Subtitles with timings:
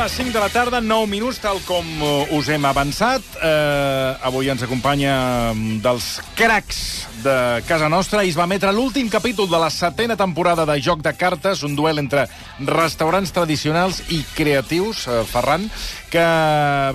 [0.00, 3.20] les 5 de la tarda, 9 minuts, tal com eh, us hem avançat.
[3.36, 6.06] Eh, avui ens acompanya mm, dels
[6.38, 6.80] cracs
[7.20, 11.02] de casa nostra i es va emetre l'últim capítol de la setena temporada de Joc
[11.04, 12.24] de Cartes, un duel entre
[12.64, 15.68] restaurants tradicionals i creatius, eh, Ferran,
[16.10, 16.24] que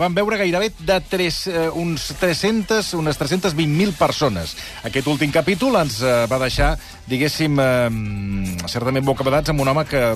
[0.01, 4.57] van veure gairebé de tres, eh, uns 300, unes 320.000 persones.
[4.83, 6.73] Aquest últim capítol ens eh, va deixar,
[7.05, 10.07] diguéssim, eh, certament bocabadats amb un home que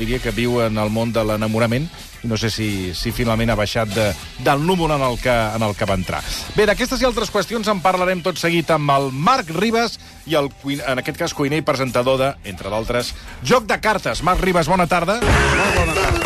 [0.00, 1.90] diria que viu en el món de l'enamorament
[2.24, 4.08] i no sé si, si finalment ha baixat de,
[4.44, 6.22] del número en el, que, en el que va entrar.
[6.56, 10.50] Bé, d'aquestes i altres qüestions en parlarem tot seguit amb el Marc Ribas i el,
[10.78, 13.14] en aquest cas, cuiner i presentador de, entre d'altres,
[13.46, 14.22] Joc de Cartes.
[14.26, 15.20] Marc Ribas, bona tarda.
[15.22, 16.18] Molt bona tarda.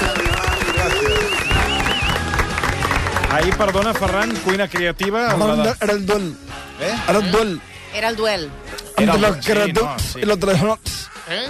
[3.32, 5.34] Ahir, perdona, Ferran, cuina creativa...
[5.38, 6.36] No, de- Era el duel.
[6.80, 6.94] Eh?
[7.08, 7.60] Era el duel.
[7.94, 8.50] Era el duel.
[8.98, 10.18] Era Entre el- los sí, no, sí.
[10.20, 11.08] i los tradicionals.
[11.30, 11.46] Eh?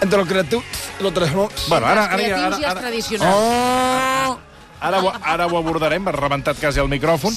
[0.00, 0.64] Entre los creatius
[0.98, 1.68] i los tradicionals.
[1.68, 3.36] Bueno, ara, els ara, creatius ara, i els ara, tradicionals.
[3.36, 4.45] Oh!
[4.80, 7.34] Ara, ho, ara ho abordarem, m'ha rebentat quasi el micròfon.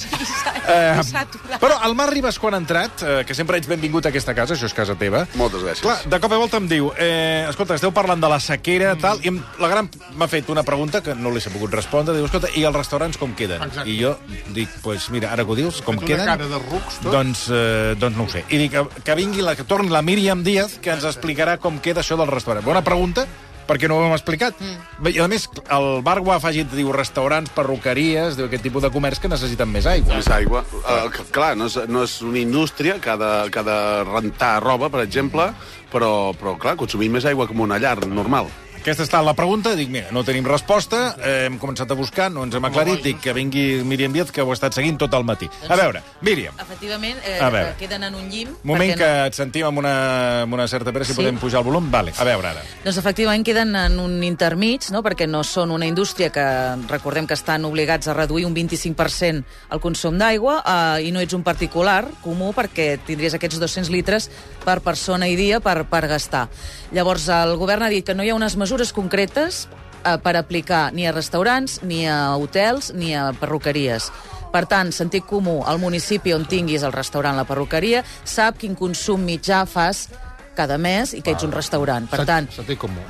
[0.70, 1.58] Eh, S'ha aturat.
[1.60, 4.54] Però el Marc Ribas, quan ha entrat, eh, que sempre ets benvingut a aquesta casa,
[4.54, 5.82] això és casa teva, Moltes gràcies.
[5.82, 9.00] Clar, de cop i volta em diu, eh, escolta, esteu parlant de la sequera, Mm.
[9.00, 12.14] tal, i em, la gran m'ha fet una pregunta que no li he pogut respondre,
[12.14, 13.62] diu, escolta, i els restaurants com queden?
[13.62, 13.88] Exacte.
[13.90, 14.16] I jo
[14.54, 16.26] dic, pues mira, ara que ho dius, com queden?
[16.26, 17.12] cara de rucs, tot.
[17.12, 18.44] Doncs, eh, doncs no ho sé.
[18.48, 21.78] I dic, que, que vingui, la, que torni la Míriam Díaz, que ens explicarà com
[21.80, 22.64] queda això del restaurant.
[22.64, 23.26] Bona pregunta,
[23.70, 24.58] perquè no ho hem explicat.
[24.58, 25.10] Mm.
[25.14, 28.90] I a més, el bar ho ha afegit, diu, restaurants, perruqueries, diu, aquest tipus de
[28.94, 30.16] comerç que necessiten més aigua.
[30.18, 30.64] Més aigua.
[30.82, 33.78] Uh, clar, no és, no és una indústria que ha, de, que ha de
[34.10, 35.52] rentar roba, per exemple,
[35.92, 38.50] però, però clar, consumim més aigua en una llar normal.
[38.80, 42.46] Aquesta està la pregunta, dic, mira, no tenim resposta, eh, hem començat a buscar, no
[42.46, 45.26] ens hem aclarit, dic que vingui Míriam Díaz, que ho ha estat seguint tot el
[45.28, 45.50] matí.
[45.68, 47.74] A veure, Míriam, Efectivament, eh, A veure.
[47.76, 48.54] queden en un llim.
[48.64, 51.16] moment que et sentim amb una, amb una certa pera, si Sí.
[51.20, 51.90] podem pujar el volum.
[51.90, 52.62] Vale, a veure ara.
[52.82, 55.02] Doncs efectivament queden en un intermig, no?
[55.02, 59.80] perquè no són una indústria que recordem que estan obligats a reduir un 25% el
[59.80, 60.62] consum d'aigua
[60.96, 64.30] eh, i no ets un particular comú perquè tindries aquests 200 litres
[64.64, 66.48] per persona i dia per, per gastar.
[66.92, 69.66] Llavors el govern ha dit que no hi ha unes mesures concretes
[70.04, 74.10] eh, per aplicar ni a restaurants, ni a hotels, ni a perruqueries.
[74.50, 79.22] Per tant, sentit comú, al municipi on tinguis el restaurant, la perruqueria, sap quin consum
[79.22, 80.08] mitjà fas
[80.56, 82.08] cada mes i que ets un restaurant.
[82.10, 82.48] Per tant,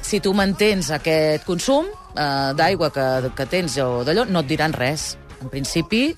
[0.04, 3.06] si tu mantens aquest consum eh, d'aigua que,
[3.36, 5.14] que tens o d'allò, no et diran res.
[5.40, 6.10] En principi,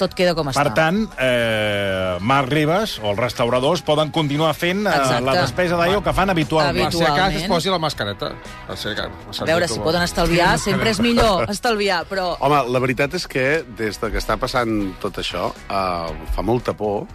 [0.00, 0.64] tot queda com està.
[0.64, 5.24] Per tant, eh, Marc Ribas o els restauradors poden continuar fent eh, Exacte.
[5.26, 6.88] la despesa d'aigua que fan habitualment.
[6.88, 8.32] Per si a cas es posi la mascareta.
[8.68, 9.42] Per si a cas.
[9.42, 12.30] a veure, si poden estalviar, sempre és millor estalviar, però...
[12.44, 13.48] Home, la veritat és que
[13.78, 17.06] des de que està passant tot això uh, fa molta por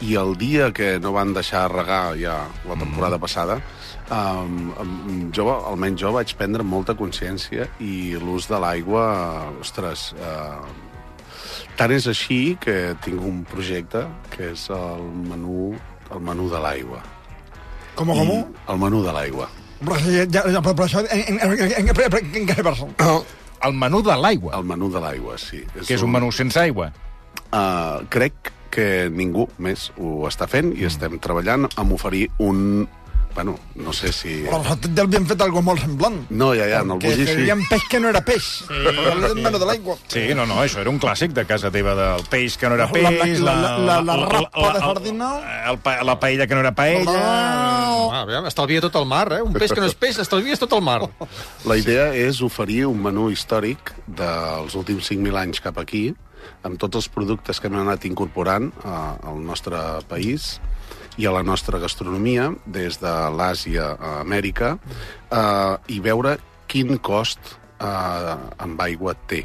[0.00, 2.38] i el dia que no van deixar regar ja
[2.68, 3.58] la temporada passada
[4.10, 9.04] um, um, jo, almenys jo vaig prendre molta consciència i l'ús de l'aigua,
[9.60, 10.87] ostres, uh,
[11.78, 12.74] tant és així que
[13.04, 14.02] tinc un projecte
[14.32, 15.70] que és el menú,
[16.10, 17.02] el menú de l'aigua.
[17.94, 18.34] ¿Cómo, cómo?
[18.34, 19.48] I El menú de l'aigua.
[19.78, 23.24] Però ja, ja, ja, però això en, en, en, en, en, en, en?
[23.66, 25.64] El menú de l'aigua, El menú de l'aigua, sí.
[25.74, 26.92] que és un menú sense aigua.
[27.50, 32.86] Uh, crec que ningú més ho està fent i estem treballant amb oferir un...
[33.38, 34.32] Bueno, no sé si...
[34.48, 36.16] Però nosaltres ja havíem fet algo molt semblant.
[36.34, 37.26] No, ja, ja, en el Que sí.
[37.28, 38.42] feien peix que no era peix.
[38.66, 38.78] Sí.
[39.38, 39.94] Menú de l'aigua.
[40.10, 42.88] Sí, no, no, això era un clàssic de casa teva, del peix que no era
[42.90, 43.38] La- peix...
[43.38, 45.28] la- la- la- la rapa de sardina.
[45.70, 45.78] El,
[46.10, 47.14] la paella que no era paella...
[47.14, 49.40] Ah, aviam, estalvia tot el mar, eh?
[49.46, 50.98] Un peix que no és peix, estalvies tot el mar.
[51.70, 56.08] La idea és oferir un menú històric dels últims 5.000 anys cap aquí,
[56.66, 59.78] amb tots els productes que hem anat incorporant uh, al nostre
[60.10, 60.56] país
[61.18, 66.36] i a la nostra gastronomia, des de l'Àsia a Amèrica, uh, i veure
[66.70, 69.42] quin cost uh, amb aigua té.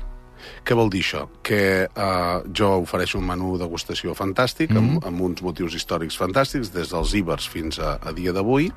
[0.64, 1.24] Què vol dir això?
[1.42, 4.96] Que uh, jo ofereixo un menú degustació fantàstic, mm -hmm.
[4.98, 8.72] amb, amb uns motius històrics fantàstics, des dels ibers fins a, a dia d'avui,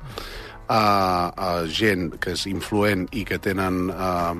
[0.67, 0.83] a,
[1.35, 4.35] a gent que és influent i que tenen uh,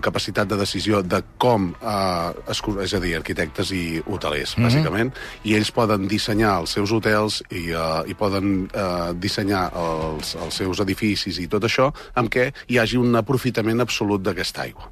[0.00, 5.12] capacitat de decisió de com, eh, esco- és a dir, arquitectes i hotelers, bàsicament,
[5.44, 10.54] i ells poden dissenyar els seus hotels i, uh, i poden uh, dissenyar els, els
[10.54, 14.90] seus edificis i tot això amb què hi hagi un aprofitament absolut d'aquesta aigua.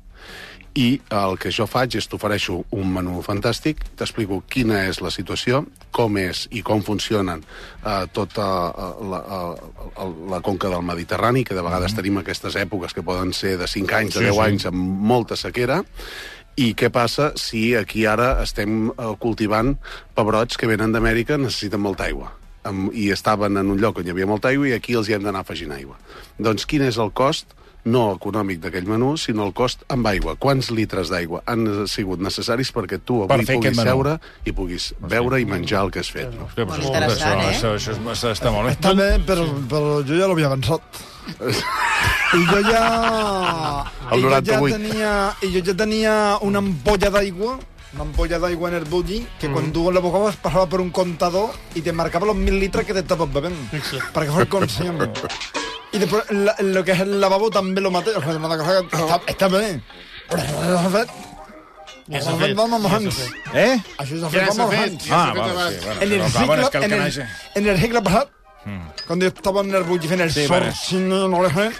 [0.75, 5.67] I el que jo faig és t'ofereixo un menú fantàstic, t'explico quina és la situació,
[5.93, 11.55] com és i com funcionen eh, tota eh, la, eh, la conca del Mediterrani, que
[11.55, 14.45] de vegades tenim aquestes èpoques que poden ser de 5 anys, de Sí, 10 sí.
[14.47, 15.83] anys, amb molta sequera,
[16.57, 19.77] i què passa si aquí ara estem eh, cultivant
[20.17, 22.33] pebrots que venen d'Amèrica, necessiten molta aigua
[22.95, 25.25] i estaven en un lloc on hi havia molta aigua i aquí els hi hem
[25.25, 25.97] d'anar afegint aigua.
[26.39, 30.37] Doncs quin és el cost no econòmic d'aquell menú, sinó el cost amb aigua.
[30.38, 34.94] Quants litres d'aigua han sigut necessaris perquè tu Per avui aquest puguis seure i puguis
[35.00, 36.31] beure i menjar el que has fet.
[36.37, 36.46] No?
[36.46, 37.49] Hòstia, però Molt això, eh?
[37.50, 38.76] això, això, és- això està molt bé.
[38.76, 41.02] Està bé, però, però jo ja l'havia avançat.
[42.34, 43.84] I jo ja...
[44.12, 44.79] El i jo ja 98.
[44.79, 45.12] tenia,
[45.43, 47.58] I jo ja tenia una ampolla d'aigua
[47.93, 49.52] una ampolla d'aigua en el bulli que Mm.
[49.52, 53.00] quan tu l'abocaves passava per un comptador i te marcava los mil litres que te
[53.00, 53.55] estaves bevent
[54.14, 54.96] perquè fos conscient
[55.93, 57.91] i després la, lo que és el lavabo també lo
[58.56, 58.65] que
[58.97, 59.81] està, està bé
[60.31, 61.11] però això fet
[62.41, 63.19] fet vamos anys
[63.55, 63.77] Eh?
[63.99, 66.33] això s'ha Ja fet vamos fet, ja s'ha Ah, fet vale, abans.
[66.33, 67.29] sí, bueno, en el, el en, el, canalla...
[67.55, 68.31] en el segle pasado,
[69.06, 70.73] cuando yo estaba en el bulli fent el Sí, sí, vale.
[70.73, 71.71] sorcino, no sé,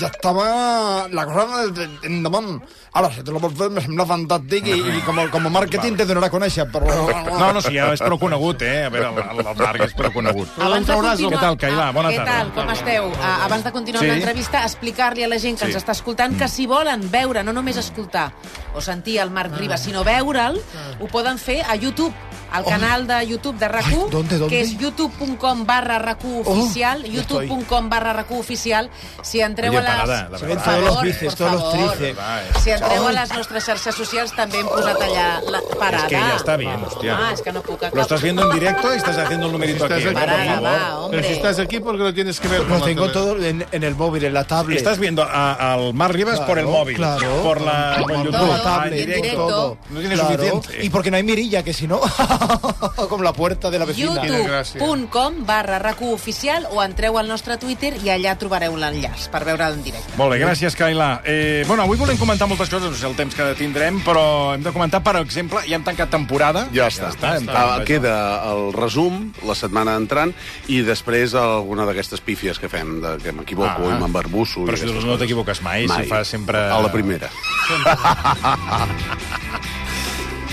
[0.00, 2.62] ja estava la cosa de- de- endavant.
[2.94, 5.96] Ara, si te lo vols fer, me sembla fantàstic i, i com, com a màrqueting
[5.96, 6.90] te donarà a conèixer, però...
[7.38, 8.84] No, no, sí, ja és prou conegut, eh?
[8.84, 10.50] A veure, el, el Marc és prou conegut.
[10.58, 11.30] D'on trauràs el...
[11.32, 11.86] Què tal, Cailà?
[11.96, 12.34] Bona Què tarda.
[12.42, 12.52] tal?
[12.58, 13.08] Com esteu?
[13.08, 14.10] Uh, abans de continuar Sí.
[14.10, 14.12] sí.
[14.16, 15.72] l'entrevista, explicar-li a la gent que Sí.
[15.72, 18.30] ens està escoltant que si volen veure, no només escoltar
[18.74, 20.60] o sentir el Marc Ribas, sinó veure'l,
[21.00, 22.12] ho poden fer a YouTube,
[22.52, 24.54] al canal de YouTube de rac Ai, ¿dónde, dónde?
[24.54, 28.90] que és youtube.com barra rac oficial, ya youtube.com barra rac oficial.
[29.22, 29.90] Si entreu Oye, a les...
[29.90, 32.18] parada, Se ven todos los bíceps, todos los tríceps.
[32.62, 36.04] Si entreu a les nostres xarxes socials també hem posat allà la parada.
[36.06, 37.16] Es que ya está bien, hostia.
[37.18, 37.96] Ah, és que no puc acabar.
[37.96, 40.14] Lo estás viendo en directo y estás haciendo el numerito Estás aquí.
[40.14, 41.20] Parada, va, hombre.
[41.20, 42.62] Pero si estás aquí porque lo tienes que ver.
[42.68, 44.78] Lo tengo todo en, en el móvil, en la tablet.
[44.78, 47.42] Estás viendo a- al Mar Rivas por el Claro, móvil, claro.
[47.42, 49.46] por la por YouTube, la ah, tablet, en en directo.
[49.48, 49.76] todo.
[49.90, 50.30] No tiene Claro.
[50.32, 50.84] suficiente.
[50.84, 52.00] Y porque no hay mirilla, que si no,
[53.08, 54.22] como la puerta de la vecina.
[54.24, 59.74] Youtube.com barra rac oficial o entreu al nostre Twitter i allà trobareu l'enllaç per veure'l
[59.78, 60.16] en directe.
[60.16, 61.20] Molt bé, gràcies, Cailà.
[61.24, 64.62] Eh, bueno, avui volem comentar moltes coses, no sé el temps que tindrem, però hem
[64.62, 66.66] de comentar, per exemple, ja hem tancat temporada.
[66.74, 67.12] Ja està.
[67.12, 67.86] Ja està, Ah, tancat.
[67.86, 68.16] queda
[68.52, 70.32] el resum, la setmana entrant,
[70.68, 73.96] i després alguna d'aquestes pífies que fem, de, que m'equivoco Ah.
[73.96, 74.60] i m'embarbusso.
[74.62, 77.28] i Però si no t'equivoques mai, si fas sempre- A la primera.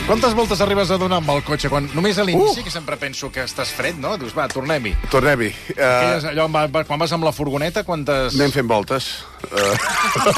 [0.09, 1.69] Quantes voltes arribes a donar amb el cotxe?
[1.69, 2.65] Quan, només a l'inici, uh!
[2.65, 4.15] que sempre penso que estàs fred, no?
[4.17, 4.95] Dius, va, tornem-hi.
[5.13, 5.51] Tornem-hi.
[5.75, 8.33] Aquelles, Uh, allò, va, va, quan vas amb la furgoneta, quantes...
[8.33, 9.11] anem fent voltes.
[9.45, 9.69] Uh,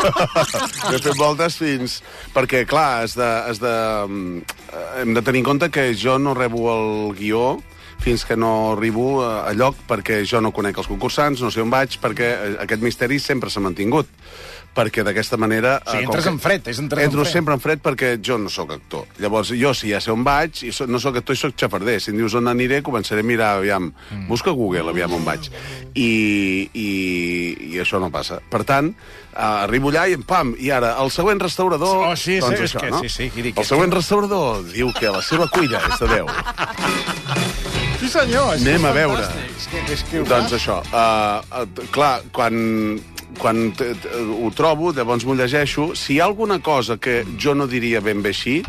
[0.89, 2.01] anem fent voltes fins...
[2.35, 3.73] Perquè, clar, has de, has de,
[4.11, 4.59] mm,
[5.05, 7.61] hem de tenir en compte que jo no rebo el guió
[8.01, 11.71] fins que no arribo a lloc perquè jo no conec els concursants, no sé on
[11.71, 14.09] vaig, perquè eh, aquest misteri sempre s'ha mantingut
[14.75, 15.77] perquè d'aquesta manera...
[15.83, 17.33] O sigui, eh, entres que- en fred, és entrar en Entro fred.
[17.33, 19.07] sempre en fred perquè jo no sóc actor.
[19.19, 21.99] Llavors, jo si ja sé on vaig, i so, no sóc actor i sóc xafarder.
[21.99, 24.27] Si em dius on aniré, començaré a mirar, aviam, mm.
[24.31, 25.49] busca Google, aviam on vaig.
[25.93, 26.89] I, i,
[27.73, 28.39] I això no passa.
[28.49, 28.93] Per tant,
[29.35, 32.07] uh, arribo allà i pam, i ara, el següent restaurador...
[32.07, 33.03] Oh, sí, sí, doncs és això, que no?
[33.03, 37.01] sí, sí, qui dic, El següent restaurador diu que la seva cuina és de 10.
[38.01, 38.55] Sí, senyor.
[38.55, 39.25] És que Anem a veure.
[39.53, 42.55] És que, és que Doncs això, uh, uh, clar, quan,
[43.39, 48.01] quan ho trobo, llavors m'ho llegeixo, si hi ha alguna cosa que jo no diria
[48.01, 48.61] ben bé així,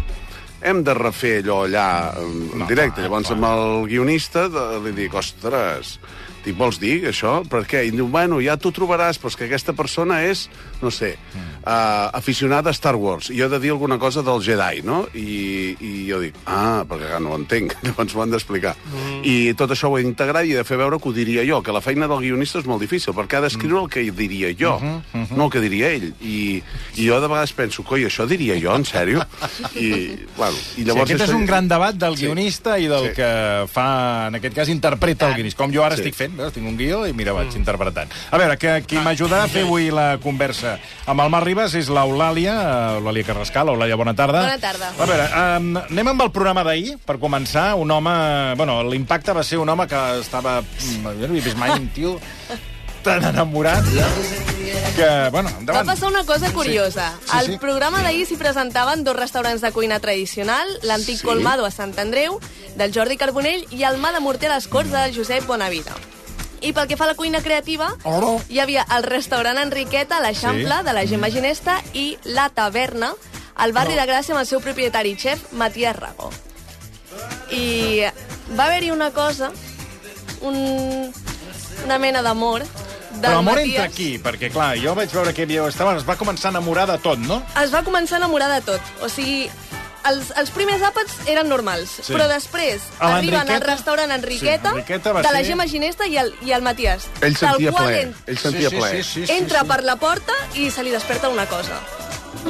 [0.63, 1.87] hem de refer allò allà
[2.21, 3.01] en No, directe.
[3.01, 3.39] clar, Llavors clar.
[3.39, 5.99] amb el guionista de, li dic, ostres,
[6.45, 7.43] dic, vols dir això?
[7.49, 7.85] Per què?
[7.87, 10.49] I diu, bueno, ja t'ho trobaràs, però és que aquesta persona és,
[10.83, 11.17] no sé,
[11.65, 13.31] uh, aficionada a Star Wars.
[13.31, 15.07] I jo he de dir alguna cosa del Jedi, no?
[15.15, 18.75] I, i jo dic, ah, perquè clar, no ho entenc, llavors m'ho han d'explicar.
[18.93, 19.21] Mm.
[19.25, 21.63] I tot això ho he d'integrar i he de fer veure que ho diria jo,
[21.63, 24.77] que la feina del guionista és molt difícil, perquè ha d'escriure el que diria jo,
[24.77, 25.37] uh -huh, uh -huh.
[25.37, 26.13] no el que diria ell.
[26.21, 26.63] I,
[26.97, 29.25] I jo de vegades penso, coi, això diria jo, en sèrio?
[29.75, 31.11] I, bueno, i Sí, llavors...
[31.11, 32.25] aquest és un gran debat del Sí.
[32.27, 33.15] guionista i del Sí.
[33.15, 35.63] que fa, en aquest cas, interpreta el guionista.
[35.63, 36.03] Com jo ara Sí.
[36.03, 36.53] estic fent, veus?
[36.53, 38.11] tinc un guió i mira, vaig interpretant.
[38.31, 41.89] A veure, que, qui m'ajudarà a fer avui la conversa amb el Marc Ribas és
[41.93, 43.69] l'Eulàlia, eh, Eulàlia Carrascal.
[43.75, 44.43] Eulàlia, bona tarda.
[44.47, 44.93] Bona tarda.
[44.99, 47.75] A veure, um, anem amb el programa d'ahir, per començar.
[47.77, 48.13] Un home...
[48.57, 50.61] Bueno, l'impacte va ser un home que estava...
[50.63, 52.19] mm, Jo no havia vist mai un tio
[53.03, 53.83] tan enamorat
[54.95, 55.87] que, bueno, Va endavant.
[55.89, 57.13] passar una cosa curiosa.
[57.25, 57.57] Sí, Al sí.
[57.59, 61.27] programa d'ahir s'hi presentaven dos restaurants de cuina tradicional, l'antic Sí.
[61.27, 62.39] Colmado a Sant Andreu,
[62.77, 65.93] del Jordi Carbonell, i el Mà de Morter a les Corts de Josep Bonavida.
[66.63, 70.69] I pel que fa a la cuina creativa, Ara, hi havia el restaurant Enriqueta l'Eixample,
[70.79, 70.85] Sí.
[70.87, 73.13] de la Gemma Ginesta, i la taverna
[73.57, 76.31] al barri de Gràcia amb el seu propietari xef, Matías Rago.
[77.51, 78.03] I
[78.57, 79.51] va haver-hi una cosa,
[80.41, 81.13] un,
[81.85, 82.63] una mena d'amor,
[83.21, 83.85] Però amor Matías.
[83.85, 84.19] entre qui?
[84.19, 85.67] Perquè, clar, jo vaig veure que hi havia...
[85.69, 87.43] Estava, es va començar a enamorar de tot, no?
[87.61, 88.81] es va començar a enamorar de tot.
[89.05, 89.51] O sigui,
[90.09, 92.03] els, els primers àpats eren normals, Sí.
[92.09, 92.13] sí.
[92.13, 96.53] però després A arriben al restaurant Enriqueta, Sí, de la Gemma Ginesta i el, i
[96.53, 97.07] el Matías.
[97.21, 98.91] Ell sentia ple, en- ell sentia ple.
[98.91, 99.67] sí, sí, sí, entra sí.
[99.69, 101.79] per la porta i se li desperta una cosa.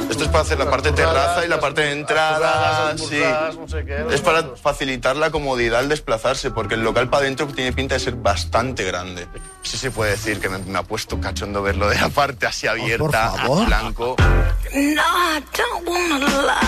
[0.09, 2.95] Esto es para hacer la parte terraza y la parte de entrada.
[2.97, 3.19] Sí.
[3.19, 7.95] no Es para facilitar la comodidad al desplazarse, porque el local para adentro tiene pinta
[7.95, 9.27] de ser bastante grande.
[9.61, 12.67] Sí se puede decir que me, me ha puesto cachondo verlo de la parte así
[12.67, 14.15] abierta, a blanco.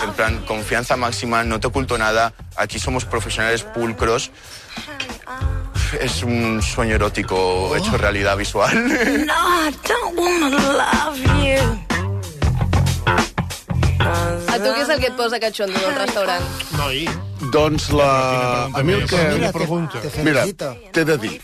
[0.03, 2.33] En plan, confianza máxima, no te oculto nada.
[2.55, 4.31] Aquí somos profesionales pulcros.
[5.99, 9.25] Es un sueño erótico hecho realidad visual.
[14.05, 16.43] A tu què és el que et posa catxondo d'un restaurant?
[16.77, 17.05] Noi,
[17.51, 18.69] Doncs la...
[18.73, 19.17] A mi el que...
[19.33, 19.99] Mira, te, pregunta.
[20.01, 20.75] te Mira, felicito.
[20.93, 21.41] t'he de dir.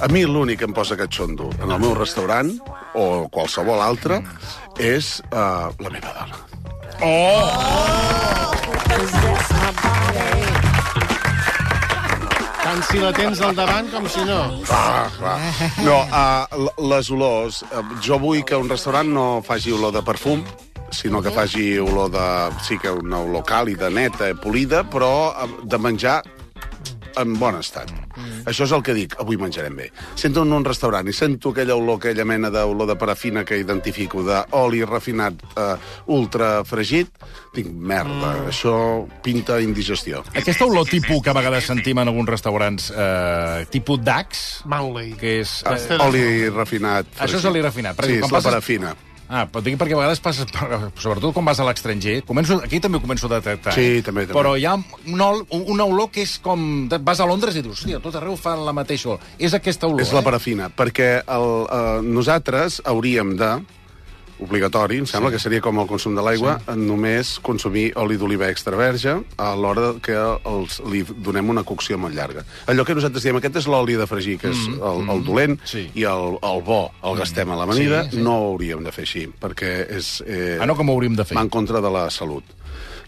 [0.00, 2.52] A mi l'únic que em posa catxondo en el meu restaurant,
[2.94, 4.20] o qualsevol altre,
[4.78, 6.44] és uh, la meva dona.
[12.68, 14.38] tant si la tens al davant com si no.
[14.70, 15.36] Ah, clar.
[15.82, 17.62] No, uh, les olors...
[17.72, 20.44] Uh, jo vull que un restaurant no faci olor de perfum,
[20.90, 22.26] sinó que faci olor de...
[22.64, 26.22] Sí que una olor càlida, neta, polida, però eh, de menjar
[27.18, 27.88] en bon estat.
[28.14, 28.44] Mm.
[28.46, 29.88] Això és el que dic, avui menjarem bé.
[30.14, 34.22] Sento en un restaurant i sento aquella olor, aquella mena d'olor de parafina que identifico,
[34.22, 35.72] d'oli refinat eh,
[36.14, 37.10] ultra fregit,
[37.56, 38.52] dic, merda, mm.
[38.52, 38.76] això
[39.24, 40.22] pinta indigestió.
[40.38, 45.16] Aquesta olor tipus que a vegades sentim en alguns restaurants, eh, tipus Dax, Manley.
[45.18, 45.58] que és...
[45.66, 47.06] Ah, Eh, oli refinat.
[47.18, 47.50] Això és fregit.
[47.50, 47.96] oli refinat.
[47.98, 48.94] Per Sí, és la passes- parafina.
[49.28, 52.80] Ah, però dic perquè a vegades passes, per- sobretot quan vas a l'estranger, començo, aquí
[52.80, 53.74] també començo a detectar.
[53.76, 54.02] Sí, eh?
[54.02, 54.36] també, també.
[54.38, 54.74] Però hi ha
[55.06, 55.44] una, ol-
[55.74, 56.88] una olor que és com...
[56.88, 59.26] Vas a Londres i dius, hòstia, tot arreu fan la mateixa olor.
[59.38, 60.28] És aquesta olor, És la eh?
[60.30, 63.52] parafina, perquè el, eh, nosaltres hauríem de,
[64.40, 66.76] obligatori, em sembla que seria com el consum de l'aigua, sí.
[66.78, 72.14] només consumir oli d'oliva extra verge a l'hora que els, li donem una cocció molt
[72.14, 72.44] llarga.
[72.66, 75.88] Allò que nosaltres diem, aquest és l'oli de fregir, que és el, el dolent, Sí.
[75.94, 78.22] i el, el bo el gastem a l'amanida, Sí, sí.
[78.22, 80.22] no ho hauríem de fer així, perquè és...
[80.26, 81.36] Eh, Ah, no, com ho hauríem de fer?
[81.36, 82.44] va en contra de la salut.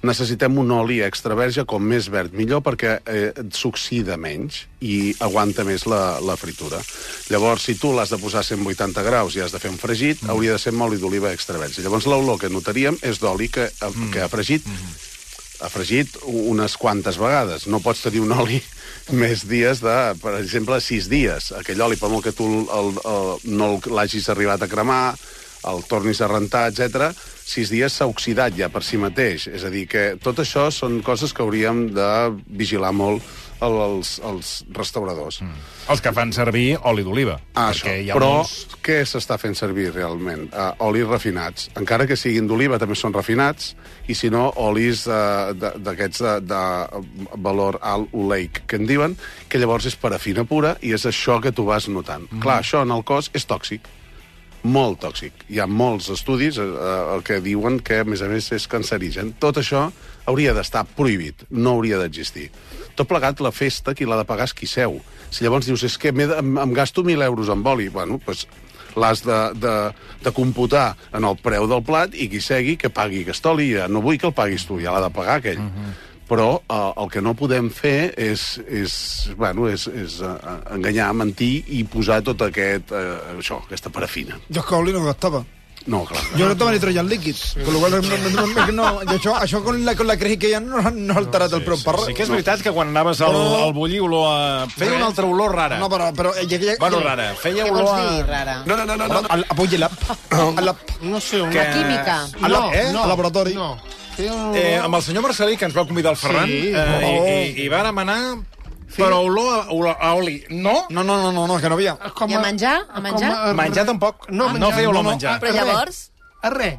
[0.06, 5.64] Necessitem un oli extra verge, com més verd millor, perquè eh, s'oxida menys i aguanta
[5.68, 6.80] més la, la fritura.
[7.28, 10.22] Llavors, si tu l'has de posar a 180 graus i has de fer un fregit,
[10.22, 10.32] mm.
[10.32, 11.84] hauria de ser amb oli d'oliva extra verge.
[11.84, 14.12] Llavors, l'olor que notaríem és d'oli que, mm.
[14.14, 14.68] que ha fregit
[15.60, 17.66] ha fregit unes quantes vegades.
[17.68, 18.60] No pots tenir un oli
[19.22, 21.50] més dies de, per exemple, sis dies.
[21.58, 23.30] Aquell oli, per molt que tu el, el, el,
[23.60, 25.04] no l'hagis arribat a cremar,
[25.68, 27.10] el tornis a rentar, etc,
[27.44, 29.48] sis dies s'ha oxidat ja per si mateix.
[29.50, 32.10] És a dir, que tot això són coses que hauríem de
[32.46, 33.22] vigilar molt
[33.60, 35.42] el- els, els restauradors.
[35.42, 35.58] Mm.
[35.92, 37.38] Els que fan servir oli d'oliva.
[37.52, 37.92] Ah, això.
[37.92, 38.66] hi ha Però molts...
[38.80, 40.46] què s'està fent servir realment?
[40.48, 41.68] Uh, olis refinats.
[41.76, 43.74] Encara que siguin d'oliva, també són refinats,
[44.08, 46.64] i si no, olis uh, d'aquests de, de
[47.36, 49.16] valor alt oleic, que en diuen,
[49.48, 52.30] que llavors és parafina pura, i és això que tu vas notant.
[52.30, 52.40] Mm.
[52.40, 53.84] Clar, això en el cos és tòxic
[54.62, 55.44] molt tòxic.
[55.48, 59.34] Hi ha molts estudis eh, eh, que diuen que, a més a més, és cancerigen.
[59.40, 59.88] Tot això
[60.30, 62.50] hauria d'estar prohibit, no hauria d'existir.
[62.96, 65.00] Tot plegat, la festa, qui l'ha de pagar és qui seu.
[65.30, 68.46] Si llavors dius, és que em, em gasto 1.000 euros amb oli, bueno, doncs
[68.98, 69.74] l'has de, de,
[70.24, 73.70] de computar en el preu del plat i qui segui que pagui aquest oli.
[73.78, 75.62] Ja no vull que el paguis tu, ja l'ha de pagar aquell.
[75.62, 75.98] Uh -huh
[76.30, 78.94] però eh, el que no podem fer és, és,
[79.36, 80.34] bueno, és, és eh,
[80.76, 84.38] enganyar, mentir i posar tot aquest, eh, això, aquesta parafina.
[84.48, 85.42] Jo que oli no gastava.
[85.88, 86.20] No, clar.
[86.36, 89.62] Yo no estaba nitrogen líquids, con lo cual no, no, no, no, no, això, això
[89.64, 91.94] con la, con la crisi que hi ha no, no ha alterat el preu per
[91.96, 92.10] res.
[92.10, 94.66] Sí que és veritat que quan anaves al, Però- al bullir olor a...
[94.74, 95.78] Feia una altra olor rara.
[95.80, 96.10] No, però...
[96.14, 97.30] però ja, ja, Bueno, rara.
[97.40, 98.26] Feia Què olor dir, a...
[98.28, 98.58] rara?
[98.68, 99.22] No, no, no, no, no.
[99.32, 100.04] Al, a Puig i l'App.
[100.36, 100.92] A l'App.
[101.00, 101.56] No sé, una...
[101.56, 102.18] Que- Química.
[102.28, 102.86] A la- eh?
[102.92, 103.56] Al laboratori.
[103.56, 103.70] No.
[104.18, 106.72] Eh, amb el senyor Marcelí, que ens va convidar el Ferran, Sí.
[106.74, 108.20] eh, i, i, i vàrem anar...
[108.90, 110.86] Però olor a, olor a oli, no?
[110.90, 111.92] No, no, no, no, no, que no havia.
[112.18, 112.80] Com I a menjar?
[112.90, 113.30] A menjar?
[113.46, 114.26] com Menjar tampoc.
[114.30, 115.10] No, no menjar, feia olor no, a no.
[115.14, 115.34] menjar.
[115.40, 116.00] Però llavors,
[116.42, 116.74] A res.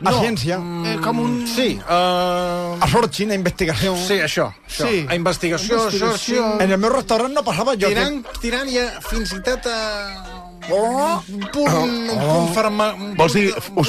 [0.00, 0.56] A ciència.
[0.86, 1.34] Eh, com un...
[1.50, 2.78] Sí, uh...
[2.80, 3.96] A Sorchin, a investigació.
[3.98, 4.46] sí, això.
[4.64, 4.86] això.
[4.86, 5.02] Sí.
[5.10, 6.44] A investigació, Investigació.
[6.46, 7.82] això, En el meu restaurant no passava sí.
[7.82, 7.88] jo.
[7.90, 9.76] Tirant, tirant ja fins i tot a...
[10.70, 12.92] Oh, Un punt, un punt farma...
[12.94, 13.82] un Vols dir punt de-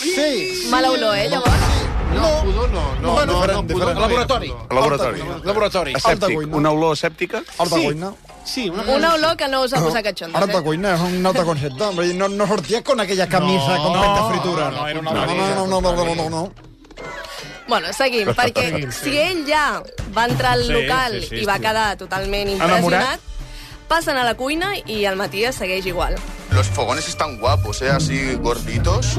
[0.00, 0.68] de Sí.
[0.70, 1.52] mala olor, eh, llavors?
[2.14, 2.94] No, pudor no.
[3.00, 4.48] No, no, diferent, no, pudor no Laboratori.
[4.48, 4.72] pudor.
[4.72, 5.22] Laboratori.
[5.44, 5.92] Laboratori.
[5.94, 6.34] Asèptic.
[6.34, 6.56] cuina.
[6.56, 7.42] Una olor asèptica?
[7.58, 7.84] Alta Sí.
[7.84, 8.12] cuina.
[8.44, 10.62] Sí, una Una olor que no us ha posat catxondos, Alta eh?
[10.62, 11.82] cuina, és un altre concepte.
[11.82, 14.70] Hombre, no, no sorties con aquella camisa No, con no, penta fritura.
[14.70, 15.34] no, era una no, no,
[15.66, 16.52] no, no, no, no, no, no.
[17.66, 19.82] Bueno, seguim, perquè si ell ja
[20.16, 21.62] va entrar al Sí, local sí, sí, i va sí.
[21.62, 23.18] quedar totalment Enamorat.
[23.88, 26.16] Passen a la cuina i el Matías segueix igual.
[26.50, 27.90] Los fogones están guapos, ¿eh?
[27.90, 29.16] Así gorditos.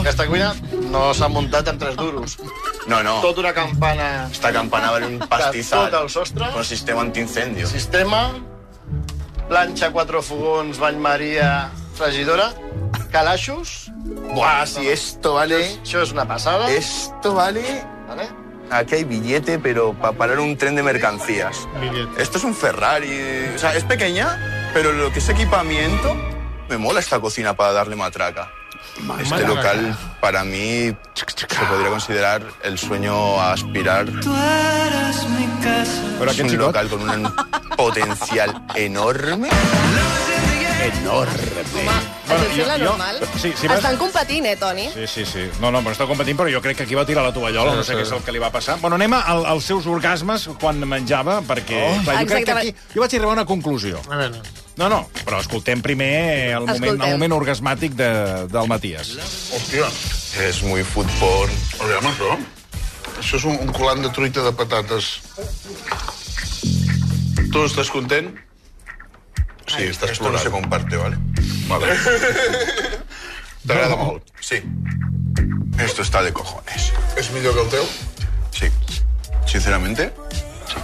[0.00, 0.54] Aquesta cuina
[0.92, 2.38] no s'ha muntat en tres duros.
[2.86, 3.20] No, no.
[3.20, 4.28] Tota una campana...
[4.30, 5.90] Esta campana vale un pastizal.
[5.90, 6.50] Tot el sostre.
[6.52, 7.66] Con sistema antiincendio.
[7.66, 8.30] Sistema,
[9.48, 12.52] planxa, quatre fogons, bany maria, fregidora,
[13.10, 13.88] calaixos
[14.34, 15.58] Buah, si esto vale...
[15.82, 16.68] Això és una passada.
[16.72, 17.64] Esto vale...
[18.08, 18.28] Vale?
[18.70, 21.66] Aquí hay billete, pero para parar un tren de mercancías.
[21.80, 22.22] Billete.
[22.22, 23.46] Esto es un Ferrari.
[23.54, 26.14] O sea, es pequeña, pero lo que es equipamiento,
[26.68, 28.50] me mola esta cocina para darle matraca.
[28.96, 29.46] Este Matraca.
[29.46, 34.06] local, para mí, se podría considerar el sueño a aspirar.
[36.18, 36.66] Però Es aquest un xicot...
[36.66, 37.34] local con un
[37.76, 39.48] potencial enorme.
[40.78, 41.64] Enorme.
[42.28, 43.16] Això és la normal.
[43.40, 43.78] Sí, sí, vas...
[43.80, 44.84] Estan competint, eh, Toni?
[44.94, 45.46] Sí, sí, sí.
[45.62, 47.82] No, no, però està competint, però jo crec que aquí va tirar la tovallola, no
[47.82, 48.10] sé Sí, què sí.
[48.12, 48.76] és el que li va passar.
[48.82, 51.80] Bueno, anem al, als seus orgasmes quan menjava, perquè...
[51.88, 52.74] Oh, clar, jo crec que aquí...
[52.94, 54.02] Jo vaig arribar a una conclusió.
[54.08, 54.42] A veure,
[54.78, 57.08] No, no, però escoltem primer el moment, Escoltem.
[57.08, 58.10] el moment orgasmàtic de,
[58.52, 59.16] del Matías.
[59.56, 59.88] Hòstia,
[60.46, 61.50] Es muy fútbol.
[61.82, 62.36] aviam això.
[63.18, 65.08] Això és un, un colant de truita de patates.
[67.50, 68.30] Tu estàs content?
[69.68, 71.16] Sí, estàs Esto no se comparte, ¿vale?
[71.68, 71.86] Vale.
[73.66, 74.22] T'agrada molt.
[74.40, 74.62] Sí.
[75.78, 76.92] Esto está de cojones.
[77.16, 77.84] És millor que el teu?
[78.50, 78.70] Sí.
[79.46, 80.12] Sinceramente,
[80.68, 80.80] sí.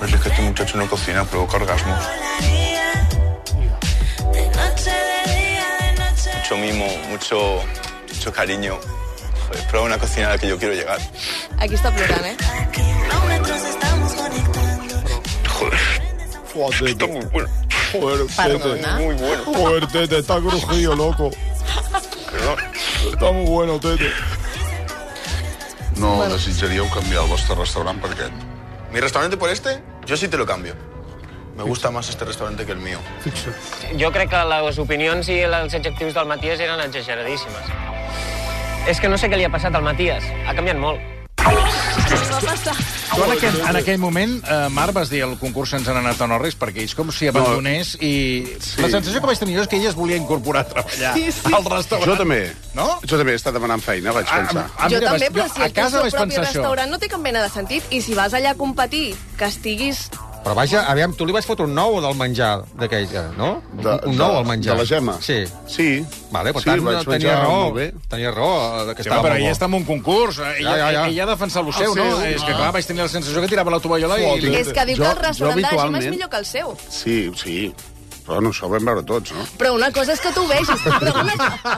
[0.00, 2.04] Pero es que este muchacho no cocina, provoca orgasmos.
[6.36, 7.60] Mucho mimo, mucho,
[8.12, 8.78] mucho cariño.
[9.48, 10.98] Joder, prueba una cocina a la que yo quiero llegar.
[11.58, 12.91] Aquí està plorant, eh?
[16.54, 17.48] Joder, está muy bueno.
[17.92, 18.96] Joder, Perdona.
[18.98, 19.44] Muy bueno.
[19.44, 21.30] Joder, Tete, está crujido, loco.
[23.12, 24.10] Está muy bueno, Tete.
[25.96, 28.32] No desitjaríeu canviar el vostre restaurant per aquest?
[28.92, 29.82] ¿Mi restaurante por este?
[30.06, 30.74] Yo sí te lo cambio.
[31.56, 32.98] Me gusta más este restaurante que el mío.
[34.00, 37.70] Jo crec que les opinions i els adjectius del Matías eren exageradíssimes.
[38.88, 40.24] És que no sé què li ha passat al Matías.
[40.48, 41.21] Ha canviat molt.
[42.42, 42.74] Passar.
[43.12, 46.20] Tu en aquell, en aquell moment, eh, Marc, vas dir el concurs sense han anat
[46.24, 48.10] a no res, perquè és com si abandonés i...
[48.58, 48.80] Sí.
[48.82, 51.30] La sensació que vaig tenir jo és que ella es volia incorporar a treballar Sí,
[51.36, 51.52] sí.
[51.54, 52.08] al restaurant.
[52.10, 52.40] Jo també.
[52.74, 52.88] No?
[53.04, 54.66] Jo també he estat demanant feina, vaig pensar.
[54.76, 56.44] Ah, jo mira, també, vaig- però jo si a el teu casa vaig propi pensar
[56.48, 56.58] això.
[56.62, 57.86] restaurant no té cap mena de sentit.
[57.92, 60.08] I si vas allà a competir, que estiguis...
[60.42, 63.62] Però vaja, aviam, tu li vas fotre un nou del menjar d'aquella, no?
[63.78, 64.74] De- un nou al menjar.
[64.74, 65.14] de la Gemma?
[65.22, 65.44] Sí.
[65.68, 66.04] Sí.
[66.32, 67.60] Vale, per sí, tant, vaig tenia menjar raó.
[67.62, 67.92] molt bé.
[68.08, 68.50] Tenia raó,
[68.90, 70.38] eh, que Sí, estava però ella està en un concurs.
[70.38, 71.06] eh, Ella, Ja, ja, ja.
[71.08, 72.16] ella ha defensat el seu, El no?
[72.18, 74.24] seu, És que, clar, vaig tenir la sensació que tirava la tovallola i...
[74.56, 76.46] És que diu Jo- que el jo restaurant de la Gemma és millor que el
[76.46, 76.76] seu.
[76.90, 77.74] Sí, sí.
[78.32, 79.42] Però no, això ho vam veure tots, no?
[79.60, 81.34] Però una cosa és que tu ho vegis, però una,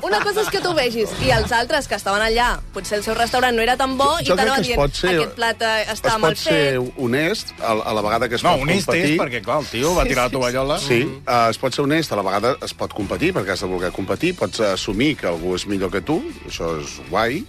[0.06, 3.02] una cosa és que tu ho vegis, i els altres que estaven allà, potser el
[3.02, 5.14] seu restaurant no era tan bo, i jo t'anaven crec que es dient, pot ser-
[5.16, 6.92] aquest plat eh, està es mal pot ser fet.
[7.02, 9.10] honest a, a la vegada que es No, pot honest competir.
[9.16, 10.78] és perquè, clar, el tio va tirar la tovallola.
[10.84, 13.72] Sí, uh, es pot ser honest, a la vegada es pot competir, perquè has de
[13.74, 17.42] voler competir, pots assumir que algú és millor que tu, això és guai,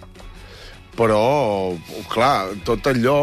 [0.97, 1.21] però,
[2.09, 3.19] clar, tot allò...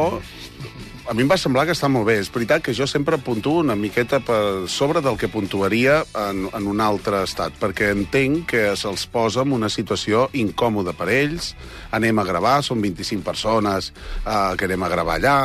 [1.02, 2.14] A mi em va semblar que està molt bé.
[2.22, 5.96] És veritat que jo sempre puntuo una miqueta per sobre del que puntuaria
[6.28, 11.10] en, en un altre estat, perquè entenc que se'ls posa en una situació incòmoda per
[11.10, 11.56] ells.
[11.98, 15.36] Anem a gravar, són 25 persones eh, que anem a gravar allà,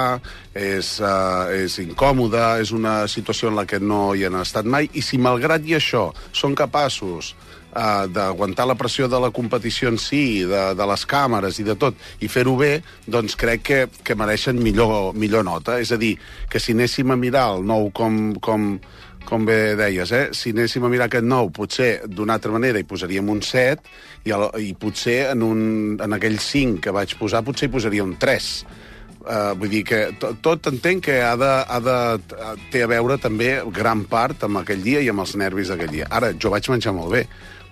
[0.54, 4.92] és, eh, és incòmoda, és una situació en la que no hi han estat mai,
[4.94, 7.34] i si malgrat i això són capaços
[7.74, 11.78] uh, d'aguantar la pressió de la competició en si, de, de les càmeres i de
[11.80, 12.78] tot, i fer-ho bé,
[13.08, 15.80] doncs crec que, que mereixen millor, millor nota.
[15.82, 16.16] És a dir,
[16.52, 18.74] que si anéssim a mirar el nou com, com,
[19.28, 20.26] com bé deies, eh?
[20.38, 23.96] si anéssim a mirar aquest nou, potser d'una altra manera hi posaríem un 7,
[24.28, 25.62] i, el, i potser en, un,
[26.04, 28.52] en aquell 5 que vaig posar, potser hi posaria un 3.
[29.28, 31.96] Uh, vull dir que tot, tot entenc que ha de, ha de,
[32.72, 36.08] té a veure també gran part amb aquell dia i amb els nervis d'aquell dia.
[36.08, 37.26] Ara, jo vaig menjar molt bé,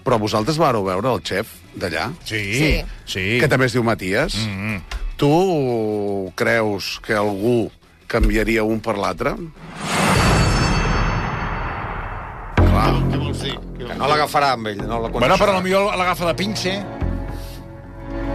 [0.05, 2.11] però vosaltres vareu veure el xef d'allà?
[2.23, 2.71] Sí, Sí.
[3.09, 3.25] sí.
[3.41, 4.35] Que també es diu Matías.
[4.37, 4.81] Mm -hmm.
[5.17, 7.71] Tu creus que algú
[8.07, 9.33] canviaria un per l'altre?
[12.55, 12.93] Clar.
[13.11, 13.57] Què vols dir?
[13.77, 17.04] Que no l'agafarà amb ell, no la Bueno, però potser l'agafa de pinche.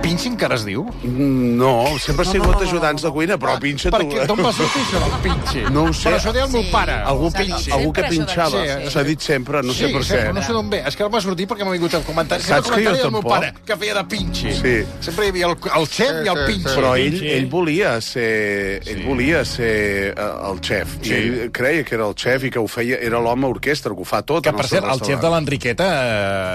[0.00, 0.86] Pinche encara es diu?
[1.04, 3.98] No, sempre ha sigut ajudants de cuina, però pinxa tu.
[3.98, 5.64] Perquè d'on va sortir això del pinche?
[5.74, 6.08] No ho sé.
[6.08, 6.70] Però això deia el meu Sí.
[6.72, 6.94] pare.
[7.10, 8.62] Algú, S'ha pin, dit algú que pinxava.
[8.90, 10.32] S'ha dit sempre, no sé sí, per sí, què.
[10.34, 10.82] no sé d'on ve.
[10.86, 12.42] És que va sortir perquè m'ha vingut el comentari.
[12.42, 13.28] Saps que jo meu tampoc?
[13.28, 14.54] pare, que feia de pinche.
[14.56, 14.74] Sí.
[15.00, 16.74] Sempre hi havia el, el xef i el pinche.
[16.74, 20.96] Però ell, ell volia ser, ell volia ser eh, el xef.
[21.02, 21.12] Sí.
[21.12, 24.00] I ell creia que era el xef i que ho feia, era l'home orquestra, que
[24.00, 24.42] ho fa tot.
[24.44, 25.88] Que, per cert, el xef de l'Enriqueta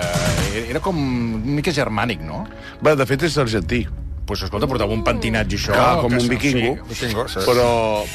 [0.02, 2.46] eh, era com una mica germànic, no?
[2.82, 3.86] Bé, de fet, és argentí.
[4.26, 5.70] Pues, escolta, portava un pentinat i això...
[5.76, 6.70] Clar, com que un vikingo.
[6.90, 6.96] Sí.
[6.96, 7.44] Vikingo, sí.
[7.46, 7.68] Però,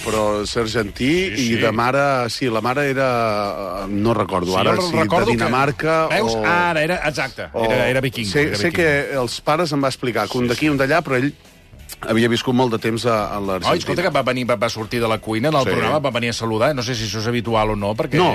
[0.03, 1.45] però és argentí Sí, sí.
[1.53, 2.01] i de mare...
[2.35, 3.87] Sí, la mare era...
[3.87, 6.17] No recordo ara jo si recordo de Dinamarca que...
[6.17, 6.35] Veus?
[6.35, 6.43] o...
[6.45, 8.29] Ara, era, exacte, era, era vikingo.
[8.33, 8.89] Sé, era sé vikingo.
[8.89, 11.31] que els pares em va explicar que un d'aquí i un d'allà, però ell
[12.11, 13.79] havia viscut molt de temps a, a Oi, l'Argentina.
[13.79, 15.71] escolta, que va, venir, va, va sortir de la cuina en el Sí.
[15.77, 16.75] programa, va venir a saludar.
[16.75, 18.19] No sé si això és habitual o no, perquè...
[18.19, 18.35] No,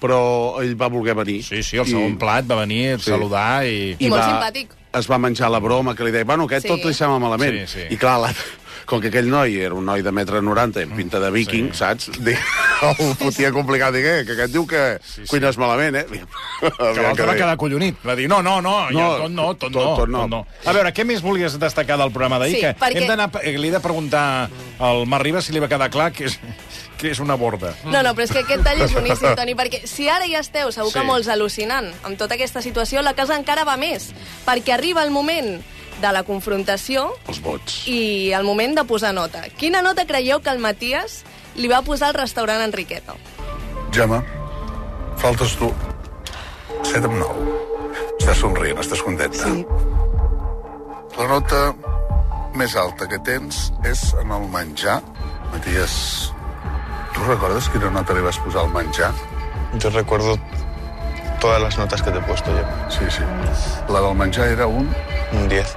[0.00, 1.40] però ell va voler venir.
[1.42, 3.08] Sí, sí, el segon plat va venir a Sí.
[3.16, 3.94] saludar i...
[3.98, 4.74] I molt va, simpàtic.
[4.94, 6.70] Es va menjar la broma que li deia, bueno, aquest Sí.
[6.70, 7.66] tot li sembla malament.
[7.66, 7.86] Sí, sí.
[7.94, 8.28] I clar, la,
[8.86, 11.78] com que aquell noi era un noi de metre 90 amb pinta de viking, sí.
[11.78, 12.10] saps?
[13.00, 13.94] Ho fotia complicat.
[13.94, 15.28] Dic, eh, que aquest diu que sí, sí.
[15.30, 16.04] cuines malament, eh?
[16.60, 17.96] Que l'altre va quedar collonit.
[18.06, 20.20] Va dir, no, no, no, no ja, tot no, tot, tot- no, tot no.
[20.26, 20.42] tot no.
[20.68, 22.54] A veure, què més volies destacar del programa d'ahir?
[22.56, 23.30] Sí, que perquè- hem d'anar...
[23.42, 26.38] eh, Li he de preguntar al Marc Ribas si li va quedar clar que és,
[26.98, 27.74] que és una borda.
[27.84, 30.70] No, no, però és que aquest tall és boníssim, Toni, perquè si ara ja esteu,
[30.72, 31.06] segur que Sí.
[31.06, 34.12] molts al·lucinant amb tota aquesta situació, la cosa encara va més,
[34.46, 35.60] perquè arriba el moment
[36.00, 37.82] de la confrontació Els vots.
[37.86, 39.44] i el moment de posar nota.
[39.56, 41.22] Quina nota creieu que el Matías
[41.56, 43.14] li va posar al restaurant Enriqueta?
[43.92, 44.24] Gemma,
[45.16, 45.72] faltes tu.
[46.84, 47.52] 7 amb 9.
[48.18, 49.38] Estàs somrient, estàs contenta.
[49.44, 49.64] Sí.
[51.16, 51.74] La nota
[52.58, 55.00] més alta que tens és en el menjar.
[55.52, 56.32] Matías,
[57.14, 59.12] tu recordes quina nota li vas posar al menjar?
[59.78, 60.36] Yo recuerdo
[61.40, 62.64] todas las notas que te he puesto yo.
[62.90, 63.22] Sí, sí.
[63.88, 64.92] La del menjar era un...
[65.32, 65.76] Un 10.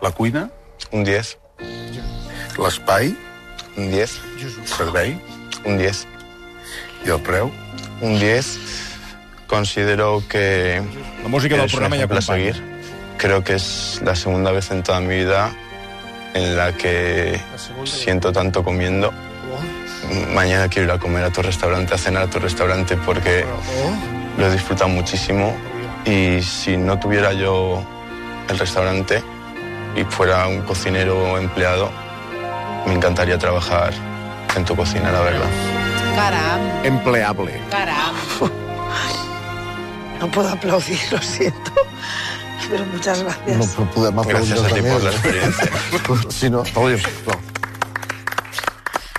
[0.00, 0.50] La cuina,
[0.92, 1.38] Un 10.
[2.58, 3.14] l'espai,
[3.76, 4.20] Un 10.
[4.40, 5.20] el servei
[5.64, 6.06] Un 10.
[7.04, 7.50] i el preu.
[8.00, 8.58] Un 10.
[9.46, 10.82] Considero que
[11.22, 12.52] La música del es un programa ja ejemplo a acompanya.
[12.54, 12.78] seguir.
[13.18, 15.50] Creo que es la segunda vez en toda mi vida
[16.34, 17.40] en la que
[17.84, 19.12] siento tanto comiendo.
[20.32, 23.44] Mañana quiero ir a comer a tu restaurante, a cenar a tu restaurante porque
[24.38, 25.54] lo he disfrutado muchísimo
[26.04, 27.82] y si no tuviera yo
[28.48, 29.22] el restaurante
[29.96, 31.90] y fuera un cocinero empleado,
[32.86, 33.92] me encantaría trabajar
[34.56, 35.48] en tu cocina, la verdad.
[36.14, 37.60] Caram, Empleable.
[37.70, 38.14] caram.
[40.20, 41.70] No puedo aplaudir, lo siento.
[42.68, 43.78] Pero muchas gracias.
[43.78, 45.70] No podem aplaudir Gracias a ti por la experiencia.
[46.30, 46.64] Sí, no?
[46.74, 47.47] No.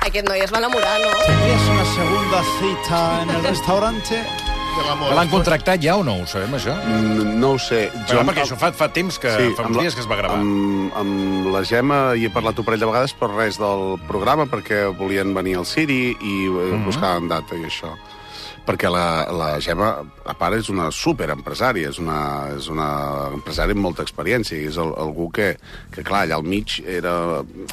[0.09, 1.09] Aquest noi es va enamorar, no?
[1.21, 4.23] ¿Tendrías una segunda cita en el restaurante?
[5.13, 6.15] L'han contractat ja o no?
[6.23, 6.73] Ho sabem, això?
[6.81, 7.83] Mm, No ho sé.
[8.07, 9.29] Però, perquè això fa, fa temps que...
[9.29, 10.39] fa amb uns la- dies que es va gravar.
[10.41, 14.47] Amb, amb la Gemma hi he parlat un parell de vegades per res del programa,
[14.49, 16.57] perquè volien venir al Siri i mm.
[16.57, 16.85] -hmm.
[16.89, 17.93] buscaven data i això.
[18.69, 19.87] Perquè la, la Gemma,
[20.29, 22.19] a part, és una superempresària, és una,
[22.53, 22.89] és una
[23.33, 25.55] empresària amb molta experiència, és el, algú que,
[25.89, 27.15] que, clar, allà al mig era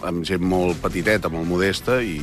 [0.09, 2.17] amb gent molt petiteta, molt modesta, i,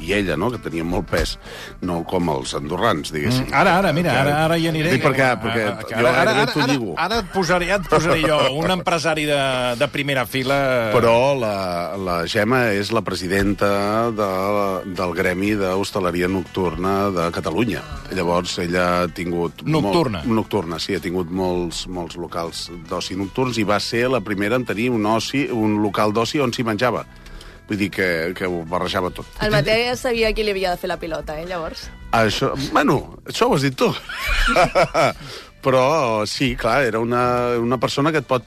[0.00, 1.36] i ella, no?, que tenia molt pes,
[1.82, 3.48] no com els andorrans, diguéssim.
[3.48, 4.92] Mm, Ara, ara, mira, ara, ara hi aniré.
[4.96, 6.94] Dic perquè, Ah, perquè ah, que jo ara, ara, ara, t'ho ara, lligo.
[6.96, 9.40] ara et posaré, et posaré jo, un empresari de,
[9.80, 10.58] de primera fila...
[10.94, 11.54] Però la,
[11.98, 13.68] la Gemma és la presidenta
[14.14, 14.28] de,
[14.94, 17.82] del Gremi d'Hostaleria Nocturna de Catalunya.
[18.14, 19.62] Llavors, ella ha tingut...
[19.66, 20.22] Nocturna.
[20.24, 24.56] Molt, nocturna, sí, ha tingut molts, molts locals d'oci nocturns i va ser la primera
[24.56, 27.04] en tenir un, oci, un local d'oci on s'hi menjava.
[27.68, 29.26] Vull dir que, que ho barrejava tot.
[29.44, 31.90] El Matías sabia qui li havia de fer la pilota, eh, llavors.
[32.16, 33.90] Això, bueno, això ho has dit tu.
[35.60, 38.44] Però sí, clar, era una, una persona que et pot...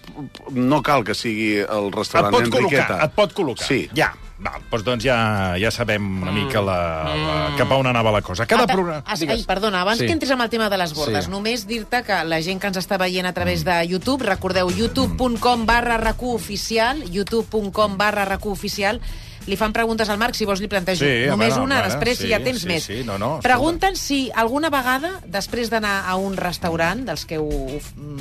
[0.55, 2.99] No cal que sigui el Et restaurant pot col·locar, Enriqueta.
[3.05, 3.67] et pot col·locar.
[3.67, 3.81] Sí.
[3.97, 5.17] Ja, val, doncs, doncs ja,
[5.61, 6.77] ja sabem una mica la,
[7.15, 8.45] la, cap a on anava la cosa.
[8.49, 9.03] Cada Ata- programa...
[9.05, 10.07] Ai, perdona, abans Sí.
[10.07, 11.31] que entres amb el tema de les bordes, Sí.
[11.31, 15.65] només dir-te que la gent que ens està veient a través de YouTube, recordeu, youtube.com
[15.65, 18.99] barra oficial, youtube.com barra oficial,
[19.47, 22.17] li fan preguntes al Marc, si vols li plantejo Sí, només veure, una, veure, després
[22.17, 22.83] sí, si ja tens sí, més.
[22.83, 23.39] sí, no, no.
[23.41, 27.79] Pregunten si alguna vegada, després d'anar a un restaurant, dels que heu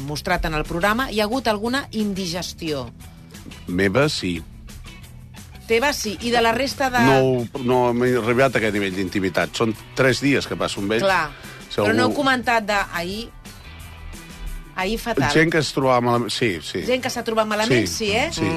[0.09, 2.91] mostrat en el programa, hi ha hagut alguna indigestió.
[3.67, 4.43] Meva, sí.
[5.71, 7.01] Teva sí, i de la resta de...
[7.07, 9.53] No, no m'he arribat a aquest nivell d'intimitat.
[9.55, 11.05] Són tres dies que passo amb ell.
[11.07, 11.29] Clar,
[11.71, 12.79] Si però no heu algú- comentat de...
[14.81, 15.31] Ahir, fatal.
[15.35, 16.33] Gent que es trobava malament...
[16.33, 16.83] Sí, sí.
[16.89, 18.31] Gent que s'ha trobat malament, sí, Sí, eh?
[18.33, 18.49] sí.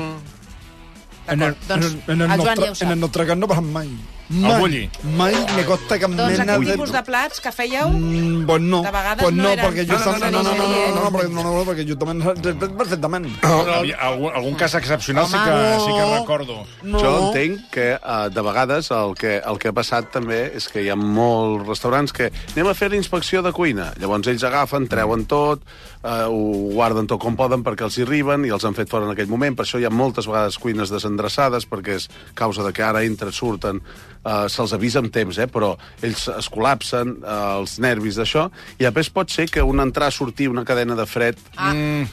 [1.33, 2.85] En el, doncs en el, en el, el Joan nostre, ja ho sap.
[2.87, 3.91] en el nostre cas no passa mai.
[4.31, 4.89] El Mai, bulli.
[5.17, 6.65] mai me costa cap Doncs mena de...
[6.71, 7.89] tipus de plats que fèieu...
[7.91, 9.97] Mm, pues no, De vegades pues no no, eren perquè jo.
[9.99, 13.27] No, no, no, no, no, no, digerir, perquè, no, no, perquè jo també perfectament.
[13.43, 16.15] Algun, algun cas excepcional sí que, Home, sí que no.
[16.15, 16.57] recordo.
[16.83, 17.01] No.
[17.03, 20.81] Jo entenc que uh, de vegades el que, el que ha passat també és que
[20.85, 23.91] hi ha molts restaurants que anem a fer la inspecció de cuina.
[24.01, 25.61] Llavors ells agafen, treuen tot,
[26.01, 29.05] uh, ho guarden tot com poden perquè els hi arriben i els han fet fora
[29.09, 29.59] en aquell moment.
[29.59, 32.09] Per això hi ha moltes vegades cuines desendreçades perquè és
[32.39, 33.83] causa de que ara entren, surten,
[34.25, 35.47] uh, se'ls avisa amb temps, eh?
[35.47, 40.11] però ells es col·lapsen, uh, els nervis d'això, i després pot ser que un entrar,
[40.11, 41.37] sortir, una cadena de fred...
[41.57, 42.05] Ah, Mm,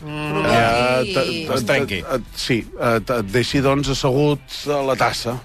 [0.47, 2.03] eh, t- Es trenqui.
[2.03, 5.37] t- t- Sí, eh, et deixi, doncs, assegut a la tassa.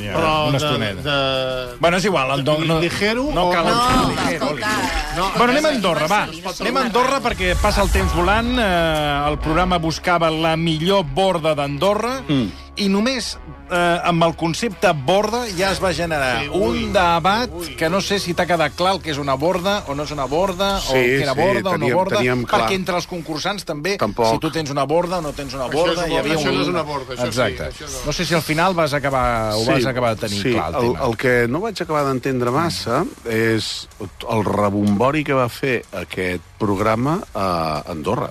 [0.00, 1.02] ja, Però una de, estoneta.
[1.02, 1.76] de...
[1.80, 2.30] Bueno, és igual.
[2.38, 3.74] El, no, no, Ligero no o cal no?
[3.74, 4.32] No, ligero.
[4.32, 4.70] escolta...
[5.16, 6.22] No, Bueno, anem a Andorra, va.
[6.60, 8.50] Anem a Andorra perquè passa el temps volant.
[8.58, 12.69] Eh, el programa buscava la millor borda d'Andorra mm.
[12.76, 13.32] I només
[13.70, 17.88] eh, amb el concepte borda ja es va generar Sí, sí, ui, un debat que
[17.90, 20.24] no sé si t'ha quedat clar el que és una borda o no és una
[20.30, 22.62] borda, o Sí, que era sí, borda o teníem- no borda, teníem clar.
[22.62, 24.30] perquè entre els concursants també, Tampoc.
[24.32, 26.40] si tu tens una borda o no tens una Això borda, és hi havia borda,
[26.40, 26.46] un...
[26.46, 27.68] això no és una borda, això sí, Exacte.
[27.74, 28.06] això no.
[28.06, 30.74] no sé si al final vas acabar, ho vas acabar de tenir sí, clar, el,
[30.84, 31.06] el, tema.
[31.06, 33.88] el que no vaig acabar d'entendre massa és
[34.30, 38.30] el rebombori que va fer aquest programa a Andorra.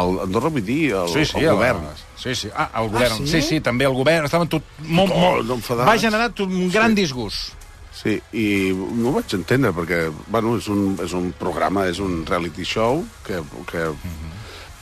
[0.00, 1.84] El, Andorra vull dir el, Sí, sí, el govern.
[2.20, 2.48] Sí, sí.
[2.54, 3.20] Ah, el govern.
[3.24, 3.40] sí?
[3.40, 3.42] sí?
[3.48, 4.26] sí, també el govern.
[4.28, 5.52] Estaven tot molt, Tot molt...
[5.58, 5.88] enfadats.
[5.90, 7.54] Va generar tot un gran disgust.
[7.94, 12.24] Sí, i no ho vaig entendre, perquè bueno, és, un, és un programa, és un
[12.26, 13.38] reality show que,
[13.70, 13.86] que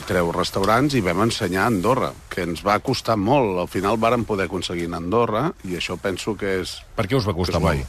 [0.08, 3.60] treu restaurants i vam ensenyar a Andorra, que ens va costar molt.
[3.62, 6.78] Al final vàrem poder aconseguir anar a Andorra i això penso que és...
[6.96, 7.84] Per què us va costar guai.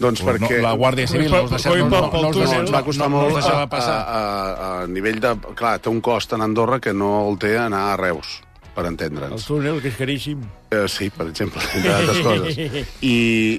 [0.00, 0.60] Doncs No, perquè...
[0.64, 3.16] la Guàrdia Civil no us deixava, no, no, no us deixava, ens va costar no,
[3.18, 3.96] no molt deixava a, passar.
[4.00, 5.34] a, a, a nivell de...
[5.58, 8.38] Clar, té un cost en Andorra que no el té anar a Reus,
[8.72, 9.44] per entendre'ns.
[9.44, 10.40] túnel, que és caríssim.
[10.72, 12.58] Eh, sí, per exemple, entre altres coses.
[13.04, 13.16] I,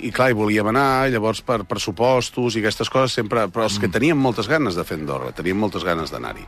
[0.07, 3.45] I clar, hi volíem anar, llavors per pressupostos i aquestes coses sempre...
[3.51, 6.47] Però els que teníem moltes ganes de fer Andorra, teníem moltes ganes d'anar-hi.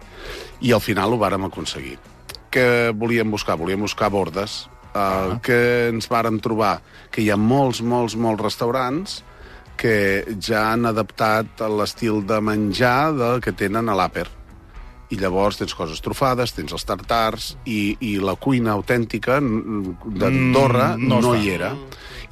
[0.66, 2.00] I al final ho vàrem aconseguir.
[2.54, 2.66] Què
[2.98, 3.60] volíem buscar?
[3.62, 4.64] Volíem buscar bordes,
[4.96, 5.60] eh, que
[5.92, 6.80] ens vàrem trobar
[7.14, 9.22] que hi ha molts, molts, molts restaurants
[9.78, 14.28] que ja han adaptat l'estil de menjar de, que tenen a l'àper
[15.14, 21.10] i llavors tens coses trufades, tens els tartars, i, i la cuina autèntica d'Andorra Mm,
[21.10, 21.74] no, no hi era.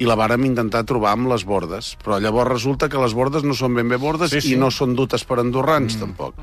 [0.02, 3.54] I la vàrem intentar trobar amb les bordes, però llavors resulta que les bordes no
[3.54, 4.54] són ben bé bordes Sí, sí.
[4.54, 6.00] i no són dutes per andorrans, mm.
[6.00, 6.34] tampoc.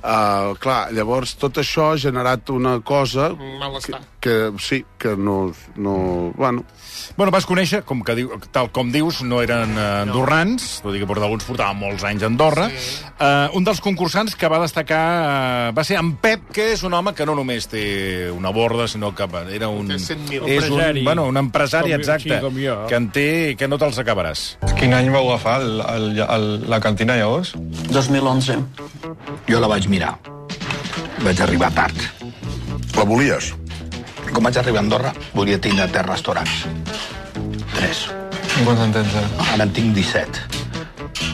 [0.00, 4.00] Uh, clar, llavors tot això ha generat una cosa que, Malestar.
[4.20, 5.52] que sí, que no...
[5.76, 6.64] no bueno,
[7.16, 11.00] Bueno, vas conèixer, com que diu, tal com dius, no eren eh, andorrans, tot i
[11.00, 12.68] que portava, alguns portaven molts anys a Andorra.
[12.70, 13.00] Sí.
[13.20, 16.94] Uh, un dels concursants que va destacar uh, va ser en Pep, que és un
[16.96, 17.82] home que no només té
[18.32, 19.90] una borda, sinó que era un...
[19.90, 20.46] Té 100.000.
[20.46, 21.04] És un, Empresari.
[21.04, 22.76] bueno, un empresari, Com- exacte, sí, com jo.
[22.88, 24.44] que en té, que no te'ls acabaràs.
[24.78, 27.52] Quin any vau agafar el, el, el, la cantina llavors?
[27.90, 28.60] 2011.
[29.50, 30.14] Jo la vaig mirar.
[31.24, 31.98] Vaig arribar tard.
[32.96, 33.52] La volies?
[34.30, 36.64] Com vaig arribar a Andorra, volia tindre tres restaurants.
[37.74, 38.06] Tres.
[38.64, 39.30] Quants en tens, ara?
[39.54, 40.46] Ara en tinc 17.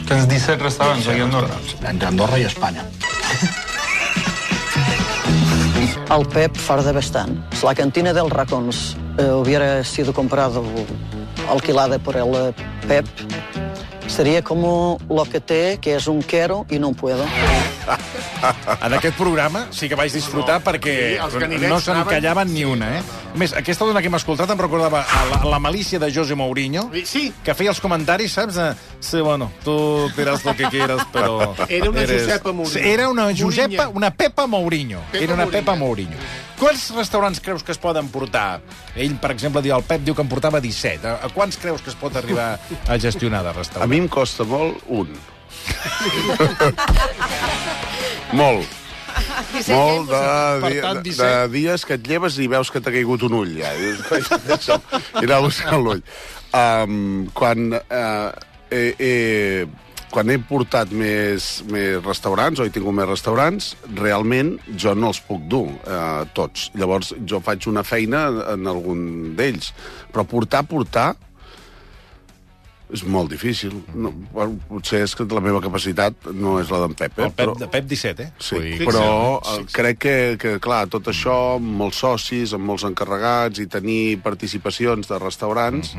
[0.07, 1.59] Tens 17 restaurants aquí a Andorra?
[1.83, 2.85] Entre Andorra i Espanya.
[6.09, 7.35] Al Pep farda bastant.
[7.63, 12.53] La cantina del Racons eh, hubiera sido comprado o alquilada por el eh,
[12.87, 13.05] Pep,
[14.07, 17.25] sería como lo que té, que és un quiero y no puedo.
[18.81, 23.01] En aquest programa sí que vaig disfrutar perquè Sí, no se'n callaven ni una, eh?
[23.33, 26.11] A més, aquesta dona que hem escoltat em recordava a la, a la malícia de
[26.13, 28.57] José Mourinho, Sí, que feia els comentaris, saps?
[28.57, 29.77] De, sí, bueno, tu
[30.17, 31.53] diràs lo que quieras, però...
[31.69, 32.25] Era una eres...
[32.25, 32.87] Josepa Mourinho.
[32.87, 35.01] Era una Josepa, una Pepa Mourinho.
[35.11, 35.59] Pepa Era una Mourinho.
[35.65, 36.27] Pepa Mourinho.
[36.57, 38.63] Quants restaurants creus que es poden portar?
[38.97, 41.05] Ell, per exemple, diu, el Pep diu que en portava 17.
[41.05, 43.85] A, a quants creus que es pot arribar a gestionar de a restaurant?
[43.97, 45.09] Mi em costa molt un.
[48.37, 48.75] molt.
[49.71, 50.19] Molt de,
[50.67, 51.17] dia, tant, de, 17.
[51.17, 53.73] de dies que et lleves i veus que t'ha caigut un ull, ja.
[53.77, 54.85] I dius, "Coi, deixa'm
[55.17, 56.03] I anar a buscar l'ull.
[56.53, 58.29] Um, quan, uh,
[58.69, 59.13] he, he,
[60.13, 65.23] quan he portat més, més restaurants, o he tingut més restaurants, realment jo no els
[65.25, 66.69] puc dur, uh, tots.
[66.77, 69.73] Llavors, jo faig una feina en algun d'ells.
[70.13, 71.15] Però portar, portar,
[72.93, 73.73] és molt difícil.
[73.99, 77.25] No, bueno, potser és que la meva capacitat no és la d'en Pep, eh?
[77.27, 78.31] El Pep, de Pep 17, eh?
[78.39, 82.85] Sí, dir, però eh, crec que, que, clar, tot això, amb molts socis, amb molts
[82.87, 85.95] encarregats i tenir participacions de restaurants,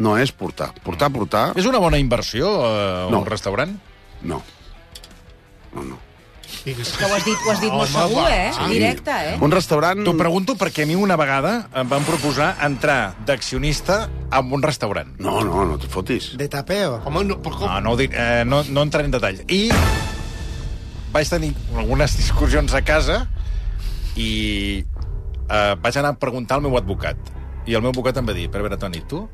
[0.00, 0.70] no és portar.
[0.84, 1.46] Portar, portar...
[1.60, 3.20] És una bona inversió, eh, No.
[3.20, 3.76] un restaurant?
[4.22, 4.40] No.
[5.74, 5.98] No, no.
[6.60, 8.50] Que ho has dit, ho has dit molt segur, eh?
[8.68, 9.36] Directe, eh?
[9.40, 10.02] Un restaurant...
[10.04, 14.02] T'ho pregunto perquè a mi una vegada em van proposar entrar d'accionista
[14.36, 15.14] en un restaurant.
[15.22, 16.34] No, no, no te fotis.
[16.40, 17.00] De tapeo.
[17.08, 17.66] Home, no, però com?
[17.70, 19.42] No, no, ho dic, eh, no, no entraré en detall.
[19.48, 19.62] I
[21.14, 23.24] vaig tenir algunes discussions a casa
[24.20, 24.30] i
[24.84, 27.18] eh, vaig anar a preguntar al meu advocat.
[27.66, 29.24] I el meu advocat em va dir, però a veure, Toni, tu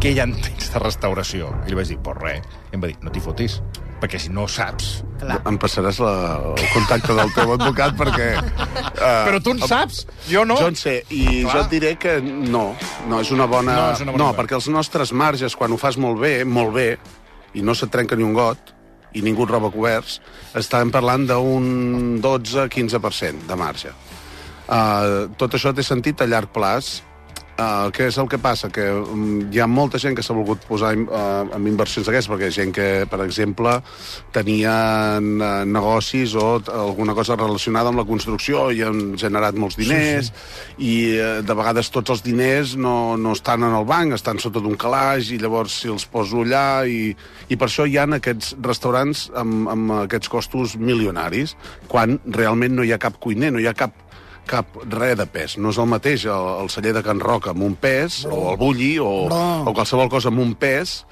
[0.00, 1.50] què ja entens de restauració?
[1.64, 2.46] I li vaig dir, pues res.
[2.70, 3.58] I em va dir, no t'hi fotis,
[4.02, 4.98] perquè si no saps...
[5.20, 5.38] Clar.
[5.48, 6.14] Em passaràs la,
[6.52, 8.28] el contacte del teu advocat perquè...
[8.36, 10.58] Uh, Però tu en saps, jo no.
[10.60, 11.54] Jo en sé, i Clar.
[11.54, 12.66] jo et diré que no,
[13.08, 13.76] no és una bona...
[13.78, 14.40] No és una bona no idea.
[14.42, 16.88] perquè els nostres marges, quan ho fas molt bé, molt bé,
[17.54, 18.74] i no se't trenca ni un got,
[19.14, 20.18] i ningú et roba coberts,
[20.58, 23.94] estàvem parlant d'un 12-15% de marge.
[24.64, 26.98] Uh, tot això té sentit a llarg plaç
[27.54, 28.66] Uh, què és el que passa?
[28.74, 32.48] Que um, hi ha molta gent que s'ha volgut posar uh, en inversions d'aquestes, perquè
[32.50, 33.76] gent que, per exemple,
[34.34, 40.32] tenien uh, negocis o alguna cosa relacionada amb la construcció i han generat molts diners,
[40.32, 40.88] sí, sí.
[40.88, 44.58] i uh, de vegades tots els diners no, no estan en el banc, estan sota
[44.58, 47.14] d'un calaix, i llavors si els poso allà, i,
[47.46, 51.54] i per això hi ha aquests restaurants amb, amb aquests costos milionaris,
[51.86, 54.03] quan realment no hi ha cap cuiner, no hi ha cap
[54.46, 55.58] cap res de pes.
[55.58, 58.58] No és el mateix el, el celler de Can Roca amb un pes, o el
[58.60, 59.28] bulli, o,
[59.64, 61.04] o qualsevol cosa amb un pes,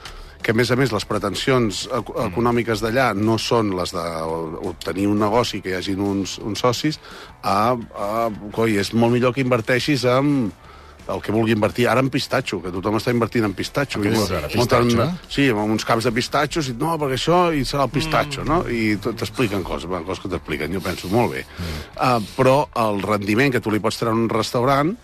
[0.43, 5.21] que a més a més les pretensions ec- econòmiques d'allà no són les d'obtenir un
[5.23, 6.99] negoci, que hi hagin uns, uns socis,
[7.43, 8.09] a, a,
[8.53, 10.51] coi, és molt millor que inverteixis en
[11.09, 14.03] el que vulgui invertir ara en pistatxo, que tothom està invertint en pistatxo.
[14.05, 15.19] I ara, munten-?
[15.33, 18.63] Sí, amb uns caps de pistatxos, i no, perquè això i serà el pistatxo, no?
[18.71, 21.45] I t'expliquen coses, bueno, coses que t'expliquen, jo penso, molt bé.
[21.97, 24.97] Uh, però el rendiment que tu li pots treure a un restaurant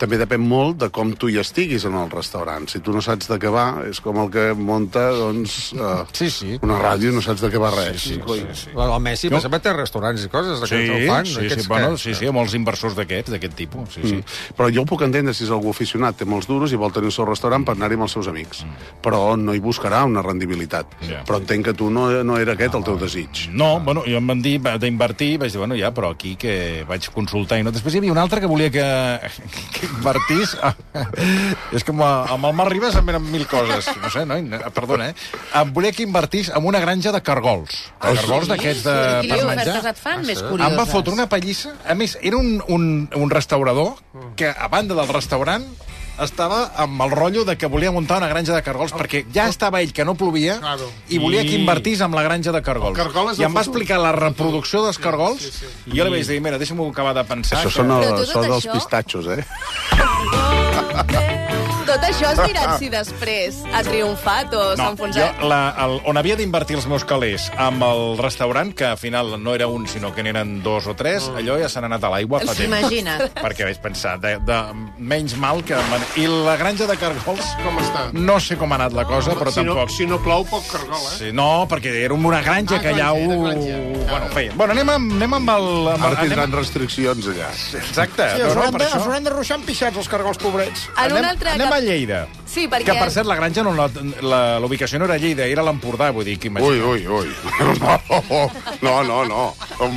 [0.00, 2.64] també depèn molt de com tu hi estiguis en el restaurant.
[2.72, 6.30] Si tu no saps de què va, és com el que munta, doncs, uh, sí,
[6.32, 6.56] sí.
[6.64, 8.00] una ràdio i no saps de què va res.
[8.00, 8.40] Sí, sí, Coi.
[8.40, 8.70] sí, sí.
[8.80, 11.26] El Messi, per exemple, té restaurants i coses Sí, que fan.
[11.26, 13.92] sí, sí, bueno, que- sí, sí, molts inversors d'aquests, d'aquest tipus.
[13.94, 14.14] Sí, sí.
[14.16, 14.54] Mm.
[14.56, 17.10] Però jo ho puc entendre si és algú aficionat, té molts duros i vol tenir
[17.12, 18.64] el seu restaurant per anar-hi amb els seus amics.
[19.02, 20.86] Però no hi buscarà una rendibilitat.
[21.04, 21.22] Ja.
[21.28, 23.48] Però entenc que tu no, no era aquest el teu desig.
[23.52, 27.10] No, bueno, jo em van dir d'invertir, vaig dir, bueno, ja, però aquí que vaig
[27.12, 27.70] consultar i no.
[27.70, 28.80] Després hi havia un altre que volia que,
[29.76, 30.54] que invertís...
[31.76, 33.88] és que amb, amb el Marc Ribas em venen mil coses.
[34.02, 34.38] No sé, no?
[34.74, 35.14] Perdona, eh?
[35.60, 37.76] Em volia que invertís en una granja de cargols.
[38.02, 39.78] De cargols d'aquests de, I per menjar.
[39.92, 40.78] et fan més Em curioses.
[40.78, 41.74] va fotre una pallissa.
[41.86, 42.84] A més, era un, un,
[43.16, 43.94] un restaurador
[44.36, 45.66] que, a banda del restaurant,
[46.24, 49.80] estava amb el rotllo de que volia muntar una granja de cargols, perquè ja estava
[49.80, 50.90] ell que no plovia Claro.
[51.08, 52.96] i volia que invertís amb la granja de cargols.
[52.96, 55.66] Cargol I em va explicar la reproducció dels cargols sí, sí.
[55.92, 57.58] i jo li vaig dir, mira, deixa'm-ho acabar de pensar.
[57.60, 57.76] Això que...
[57.80, 59.44] són, el, són dels això- pistatxos, eh?
[61.90, 65.40] Tot això has mirat si després ha triomfat o s'ha No, jo, enfonsat?
[65.50, 69.54] la, el, on havia d'invertir els meus calés amb el restaurant, que al final no
[69.56, 71.36] era un, sinó que n'eren dos o tres, Mm.
[71.42, 72.60] allò ja se n'ha anat a l'aigua fa temps.
[72.68, 73.32] Imagina't.
[73.44, 74.58] Perquè vaig pensar, de, de
[74.98, 75.76] menys mal que...
[76.20, 78.06] I la granja de cargols, Com està?
[78.12, 79.88] no sé com ha anat la cosa, però si tampoc...
[79.90, 81.16] No, si no plou, poc cargol, eh?
[81.18, 83.26] Sí, no, perquè era una granja Ah, que allà ho...
[83.26, 84.52] Bueno, feia.
[84.56, 85.68] Bueno, anem amb, anem amb el...
[85.96, 86.58] Amb Ara tindran anem...
[86.58, 87.50] restriccions allà.
[87.80, 88.26] Exacte.
[88.36, 88.96] Sí, no, els no, hauran per de, això...
[89.00, 90.86] els hauran de ruixar amb pixats, els cargols pobrets.
[90.96, 92.20] En un Anem, altre anem cap- a Lleida.
[92.46, 92.92] Sí, perquè...
[92.92, 93.88] Que, per cert, la granja, no, la,
[94.22, 96.70] la, la ubicació no era Lleida, era l'Empordà, vull dir, que imagina.
[96.70, 97.34] Ui, ui, ui.
[98.84, 99.54] No, no, no.
[99.80, 99.90] no.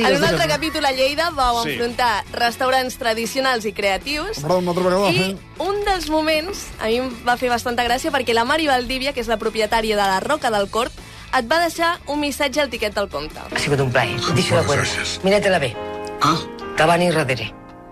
[0.00, 1.74] En un altre capítol a Lleida vau Sí.
[1.74, 5.36] enfrontar restaurants tradicionals i creatius Però una altra vegada, i eh?
[5.60, 9.20] un dels moments a mi em va fer bastanta gràcia perquè la Mari Valdívia, que
[9.20, 10.94] és la propietària de la Roca del Cort,
[11.36, 13.38] et va deixar un missatge al tiquet del compte.
[13.38, 14.16] Ha sigut un plaer.
[14.34, 15.04] Deixo de cuenta.
[15.26, 15.74] Míratela bé.
[16.22, 16.38] Ah,
[16.78, 17.50] Davant i darrere.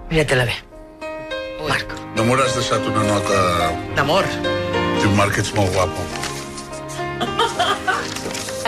[0.08, 0.56] Míratela bé.
[1.68, 1.94] Marc.
[2.16, 3.38] no m'hauràs deixat una nota...
[3.96, 4.26] D'amor.
[4.98, 6.02] Diu, Marc, ets molt guapo.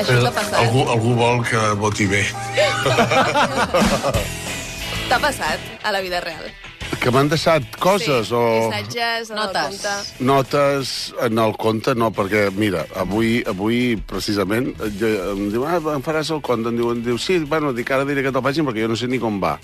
[0.00, 0.56] Això t'ha passat?
[0.62, 2.22] Algú, algú vol que voti bé.
[5.10, 6.46] T'ha passat a la vida real?
[7.00, 9.56] Que m'han deixat coses sí, o missatges en Notes.
[9.56, 10.24] el compte.
[10.30, 10.90] notes
[11.24, 16.32] en el compte, no, perquè, mira, avui, avui precisament, jo, em diu, ah, em faràs
[16.34, 16.68] el compte?
[16.68, 18.98] Em diu, em diu sí, bueno, dic, ara diré que te'l facin perquè jo no
[19.00, 19.56] sé ni com va.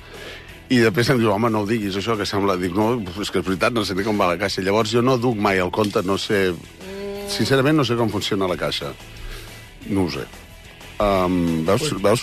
[0.66, 2.56] I després em diu, home, no ho diguis, això que sembla...
[2.58, 4.64] Dic, no, és que és veritat, no sé ni com va la caixa.
[4.66, 6.48] Llavors jo no duc mai el compte, no sé...
[7.30, 8.92] Sincerament no sé com funciona la caixa.
[9.90, 10.26] No ho sé.
[10.96, 12.22] Um, veus, veus,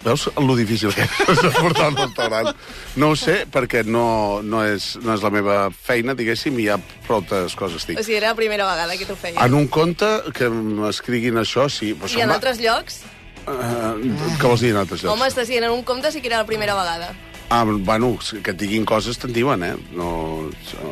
[0.00, 2.48] veus lo difícil que és de portar un restaurant?
[2.96, 6.70] No ho sé, perquè no, no, és, no és la meva feina, diguéssim, i hi
[6.72, 8.00] ha prou coses O dic.
[8.00, 9.36] sigui, era la primera vegada que t'ho feia.
[9.44, 11.92] En un compte que m'escriguin això, sí.
[11.92, 13.02] Però I en altres llocs?
[13.46, 14.00] Uh,
[14.40, 15.12] què vols dir en altres llocs?
[15.12, 17.12] Home, estàs dient, en un compte sí que era la primera vegada.
[17.48, 19.74] Ah, bueno, que et diguin coses te'n diuen, eh?
[19.94, 20.88] No, això,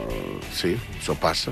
[0.55, 1.51] sí, això passa.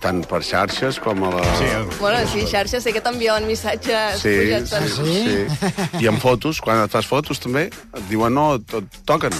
[0.00, 1.42] Tant per xarxes com a la...
[1.58, 1.68] Sí,
[2.00, 6.04] Bueno, sí, xarxa, sé que t'enviaven missatges Sí, pujats sí, en- sí, sí.
[6.04, 9.32] I en fotos, quan et fas fotos també, et diuen no, to toquen.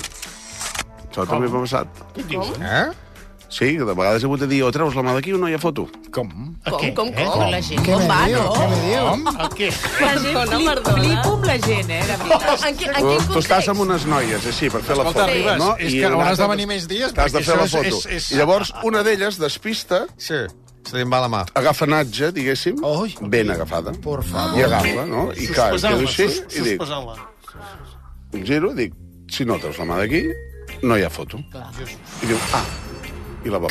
[1.10, 2.00] Això també m'ha passat.
[2.32, 2.52] Com?
[2.60, 2.86] Eh?
[3.48, 5.54] Sí, de vegades he hagut de dir, o treus la mà d'aquí o no hi
[5.54, 5.84] ha foto.
[6.12, 6.28] Com?
[6.66, 7.24] Com, com, Eh?
[7.30, 7.44] com?
[7.50, 8.54] La gent Què com me va, no?
[8.56, 9.06] Què me diu?
[9.06, 9.68] El què?
[9.70, 10.96] La gent Perdona, flip, perdona.
[10.98, 12.64] flipo amb la gent, eh, de veritat.
[12.66, 13.68] En, qui, en Tu, quin tu estàs context?
[13.68, 15.32] amb unes noies, així, per fer la Escolta, foto.
[15.32, 15.76] Ribas, no?
[15.78, 17.84] és I que hauràs de venir més dies, T'has de fer la foto.
[17.84, 20.34] és- és- I llavors, una d'elles, despista, Sí.
[20.86, 21.44] Se li va la mà.
[21.54, 22.76] agafa natge, diguéssim,
[23.22, 23.92] ben agafada.
[23.92, 24.58] Por favor.
[24.58, 25.32] I agafa, no?
[25.32, 26.22] I clar, quedo així,
[26.56, 26.82] i dic,
[28.44, 28.92] giro, dic,
[29.28, 30.24] si no treus la mà d'aquí,
[30.82, 31.38] no hi ha foto.
[32.22, 32.64] I diu, ah,
[33.46, 33.70] i la va.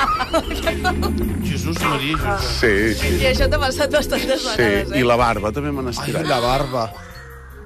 [1.44, 2.56] Jesús Maria, Jesús.
[2.60, 3.08] Sí, sí.
[3.20, 5.00] I això t'ha passat bastantes Sí, vegades, eh?
[5.00, 6.26] i la barba també m'han Ai, estirat.
[6.28, 6.84] la barba.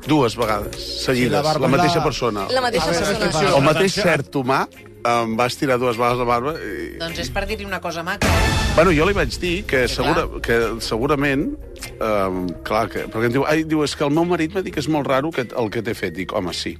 [0.04, 2.46] Dues vegades, seguides, la barba la mateixa la- persona.
[2.52, 3.54] La mateixa veure, persona.
[3.56, 4.66] El mateix cert humà
[5.04, 6.96] em va estirar dues vegades la barba i...
[7.00, 8.28] Doncs és per dir-li una cosa maca.
[8.28, 8.52] eh?
[8.76, 11.54] Bueno, jo li vaig dir que, Sí, segura, que segurament...
[12.00, 14.72] Um, clar, que, perquè em diu, ai, diu, és que el meu marit m'ha dit
[14.74, 16.14] que és molt raro que, el que t'he fet.
[16.16, 16.74] Dic, home, sí.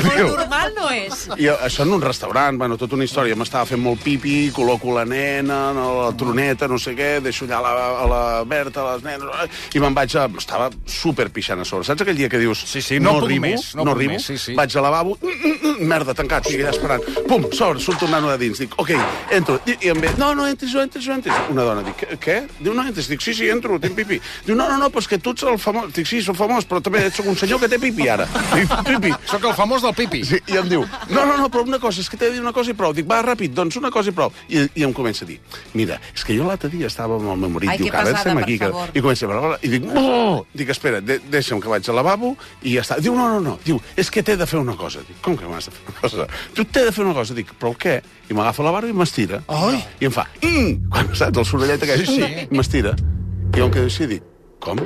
[0.00, 1.24] Molt normal no és.
[1.40, 3.36] I això en un restaurant, bueno, tota una història.
[3.38, 7.60] M'estava fent molt pipi, col·loco la nena, no, la troneta, no sé què, deixo allà
[7.64, 7.72] la,
[8.04, 9.58] a la Berta, les nenes...
[9.74, 10.26] I me'n vaig a...
[10.40, 11.86] Estava super pixant a sobre.
[11.88, 12.62] Saps aquell dia que dius...
[12.70, 14.54] Sí, sí, no puc arribo, més, no no, arribo, més, sí, sí.
[14.58, 17.06] vaig al lavabo, mm, mm, mm, merda, tancat, estic allà esperant.
[17.28, 18.60] Pum, sort, surto un nano de dins.
[18.64, 18.92] Dic, ok,
[19.36, 19.58] entro.
[19.66, 21.34] I, i em ve, no, no, entris, no entris, no entris.
[21.52, 22.40] Una dona, dic, "Què-?
[22.60, 23.08] Diu, no entris.
[23.10, 24.20] Dic, sí, sí, entro, tinc pipi.
[24.46, 25.90] Diu, no, no, no, però és que tu ets el famós.
[25.96, 28.28] Dic, sí, soc famós, però també sóc un senyor que té pipi ara.
[28.50, 29.12] Pipi.
[29.30, 30.20] Sóc el famós del pipi.
[30.26, 32.42] Sí, i em diu, no, no, no, però una cosa, és que t'he de dir
[32.42, 32.92] una cosa i prou.
[32.96, 34.32] Dic, va, ràpid, doncs una cosa i prou.
[34.48, 35.38] I, i em comença a dir,
[35.74, 38.14] mira, és que jo l'altre dia estava amb el meu marit, Ai, diu, que ara
[38.18, 38.58] estem aquí.
[38.58, 38.70] Que...
[38.70, 38.92] favor.
[38.94, 40.44] I comença a parlar, i dic, oh!
[40.56, 42.98] dic, espera, de deixa'm que vaig al lavabo i ja està.
[43.02, 45.04] Diu, no, no, no, diu, és que t'he de fer una cosa.
[45.06, 46.26] Dic, com que m'has de fer una cosa?
[46.56, 47.36] Tu t'he de fer una cosa.
[47.38, 48.00] Dic, però el què?
[48.30, 49.42] I m'agafa la barba i m'estira.
[49.50, 49.80] Ai.
[50.00, 50.90] I em fa, mm!
[50.90, 52.46] quan saps, el sorollet aquell, Sí, sí.
[52.46, 52.94] i m'estira.
[53.50, 54.26] I jo em quedo així dic,
[54.62, 54.80] com?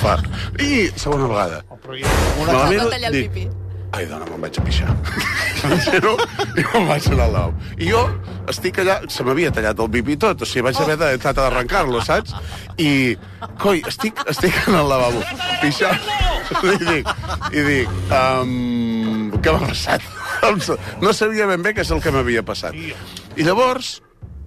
[0.00, 0.16] Fa,
[0.60, 1.62] i segona vegada.
[1.88, 3.48] Me la Va tallar el dic, pipí.
[3.92, 4.92] Ai, dona, me'n vaig a pixar.
[5.92, 6.14] Però,
[6.56, 7.72] I me'n vaig anar al lavabo.
[7.76, 8.06] I jo
[8.48, 8.96] estic allà...
[9.12, 12.32] Se m'havia tallat el pipi tot, o sigui, vaig haver de tractar d'arrencar-lo, saps?
[12.80, 13.18] I,
[13.60, 15.20] coi, estic, estic en el lavabo,
[15.60, 16.00] pixant,
[16.72, 17.12] i dic,
[17.52, 20.08] i dic um, què m'ha passat?
[21.04, 22.74] No sabia ben bé què és el que m'havia passat.
[22.74, 24.00] I llavors,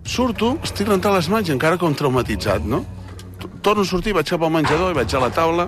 [0.04, 2.82] surto, estic rentant les mans i encara com traumatitzat, no?
[3.66, 5.64] Torno a sortir, vaig cap al menjador i vaig a la taula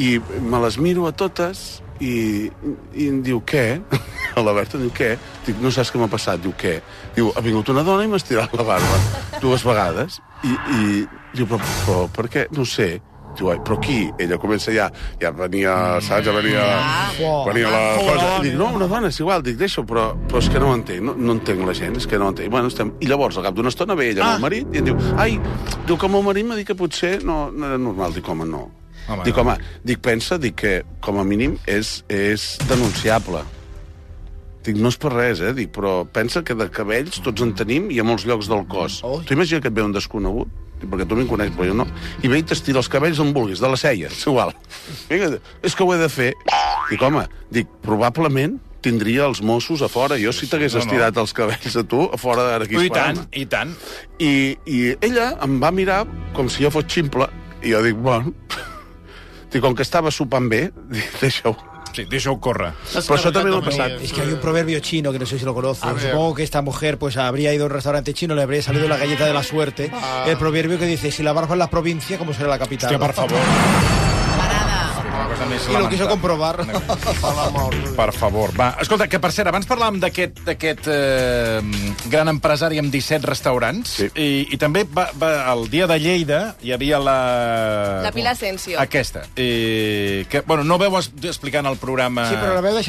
[0.00, 2.48] i me les miro a totes i,
[2.96, 3.82] i em diu, què?
[4.36, 5.14] A la Berta diu, què?
[5.46, 6.42] Dic, no saps què m'ha passat?
[6.44, 6.74] Diu, què?
[7.16, 8.98] Diu, ha vingut una dona i m'ha estirat la barba
[9.40, 10.18] dues vegades.
[10.44, 10.80] I, i
[11.36, 12.44] diu, però, però per què?
[12.56, 12.98] No sé.
[13.36, 13.98] Diu, ai, però qui?
[14.22, 14.86] Ella comença ja,
[15.20, 15.74] ja venia,
[16.04, 16.24] saps?
[16.24, 16.64] Ja venia,
[17.44, 18.30] venia la cosa.
[18.44, 19.44] Dic, no, una dona, és igual.
[19.44, 22.08] Dic, deixa però, però és que no ho entenc, no, no entenc la gent, és
[22.08, 22.50] que no ho entenc.
[22.54, 22.94] Bueno, estem...
[23.04, 25.36] I llavors, al cap d'una estona, ve ella amb el marit i em diu, ai,
[25.84, 28.16] diu que el meu marit m'ha dit que potser no, no era normal.
[28.16, 28.64] Dic, home, no.
[29.06, 29.44] Home, dic, no.
[29.44, 30.74] home, dic, pensa, dic que
[31.04, 33.44] com a mínim és, és denunciable.
[34.66, 35.52] Dic, no és per res, eh?
[35.54, 39.02] Dic, però pensa que de cabells tots en tenim i a molts llocs del cos.
[39.06, 39.20] Oh.
[39.22, 40.50] Tu imagina que et ve un desconegut,
[40.82, 41.86] perquè tu m'hi coneix, però jo no,
[42.22, 44.52] i ve i t'estira els cabells on vulguis, de la ceia, és igual.
[45.08, 46.32] Vinga, és que ho he de fer.
[46.90, 50.18] Dic, home, dic, probablement tindria els Mossos a fora.
[50.20, 50.84] Jo, si t'hagués No, no.
[50.84, 53.72] estirat els cabells a tu, a fora d'ara aquí I tant, i tant.
[54.22, 54.32] I,
[54.66, 56.04] I ella em va mirar
[56.36, 57.28] com si jo fos ximple,
[57.62, 58.34] i jo dic, bueno...
[59.46, 61.54] Dic, com que estava sopant bé, dic, deixa-ho.
[61.96, 62.74] Sí, deixa-ho córrer.
[62.92, 63.96] Però això també m'ha passat.
[64.04, 65.86] Es que hay un proverbio chino que no sé si lo conoce.
[65.86, 68.98] Supongo que esta mujer pues habría ido a un restaurante chino, le habría salido la
[68.98, 69.90] galleta de la suerte.
[70.26, 72.90] El proverbio que dice, si la barba es la provincia, ¿cómo será la capital?
[72.90, 74.05] Hòstia, per favor.
[75.16, 76.08] Una cosa més Y lo quiso lamentable.
[76.08, 76.56] comprobar.
[77.96, 78.76] Per favor, va.
[78.80, 81.60] Escolta, que per cert, abans parlàvem d'aquest eh,
[82.12, 84.08] gran empresari amb 17 restaurants, Sí.
[84.14, 87.16] i, i també va, va, el dia de Lleida hi havia la...
[88.04, 88.78] La Pilar Asensio.
[88.80, 89.24] Aquesta.
[89.36, 92.28] Eh, que, bueno, no veu explicant el programa...
[92.28, 92.84] Sí, pero la veo de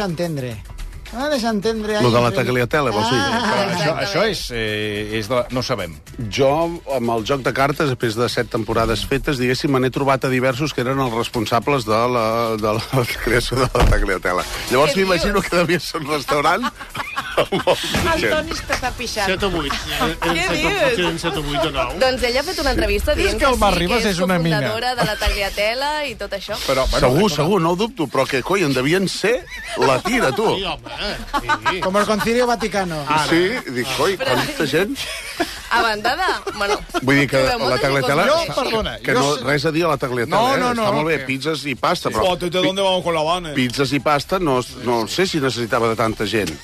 [1.12, 1.26] Santendre.
[1.26, 1.98] Ah, de Santendre.
[1.98, 2.04] ahí.
[2.04, 3.20] Lo de la tagliatella, vols dir?
[3.20, 5.96] Ah, Però això, això és, eh, és de, no ho sabem.
[6.30, 10.26] Jo, amb el joc de cartes, després de set temporades fetes, diguéssim, me n'he trobat
[10.26, 14.44] a diversos que eren els responsables de la, de la creació de la tagliatella.
[14.72, 16.68] Llavors m'imagino que devia ser un restaurant
[17.38, 18.24] El.
[18.32, 19.30] Toni t'està pixant.
[19.30, 19.76] 7 o 8.
[20.26, 20.78] Què dius?
[20.98, 22.00] Eren 7 o 8 o 9.
[22.02, 24.18] Doncs ella ha fet una entrevista És dient que el sí, Marc Ribas que és
[24.18, 24.62] és una mina.
[24.98, 26.58] de la tagliatella i tot això.
[26.66, 29.36] Però, Segur, segur, no ho dubto, però que, coi, en devien ser
[29.78, 30.48] la tira, tu.
[30.58, 30.97] Sí, home.
[30.98, 31.80] Sí.
[31.82, 33.04] Como el concilio vaticano.
[33.30, 34.98] Sí, i dic, coi, quanta gent...
[35.70, 36.54] A banda de...
[36.58, 38.28] Bueno, Vull dir que la tagliatella...
[38.30, 40.62] Jo, perdona, Que jo no, res a dir a la tagliatella, No, eh?
[40.62, 42.24] no, no, Està molt bé, pizzas i pasta, però...
[42.32, 43.52] Joder, ¿de dónde vamos con la Habana?
[43.58, 46.56] Pizzas i pasta no, no sé si necessitava de tanta gent.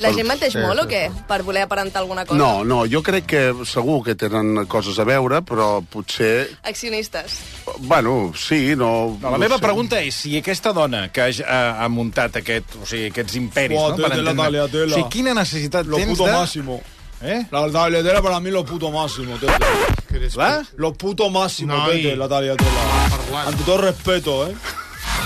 [0.00, 1.02] La gent menteix molt o què?
[1.28, 2.38] Per voler aparentar alguna cosa?
[2.40, 6.48] No, no, jo crec que segur que tenen coses a veure, però potser...
[6.64, 7.38] Accionistes.
[7.84, 9.18] Bueno, sí, no...
[9.20, 9.64] No, la no meva sé.
[9.66, 13.76] pregunta és si aquesta dona que ha, ha muntat aquest, o sigui, aquests imperis...
[13.78, 14.88] Buah, no, té- té la entendre- tagliatella.
[14.90, 16.32] O sigui, quina necessitat Lo tens puto de...
[16.32, 16.80] máximo.
[17.20, 17.42] Eh?
[17.52, 20.30] La tagliatella para mí lo puto máximo, tete.
[20.36, 20.62] ¿La?
[20.76, 23.44] Lo puto máximo, No, tete, la tagliatella.
[23.46, 24.54] Ante todo respeto, ¿eh?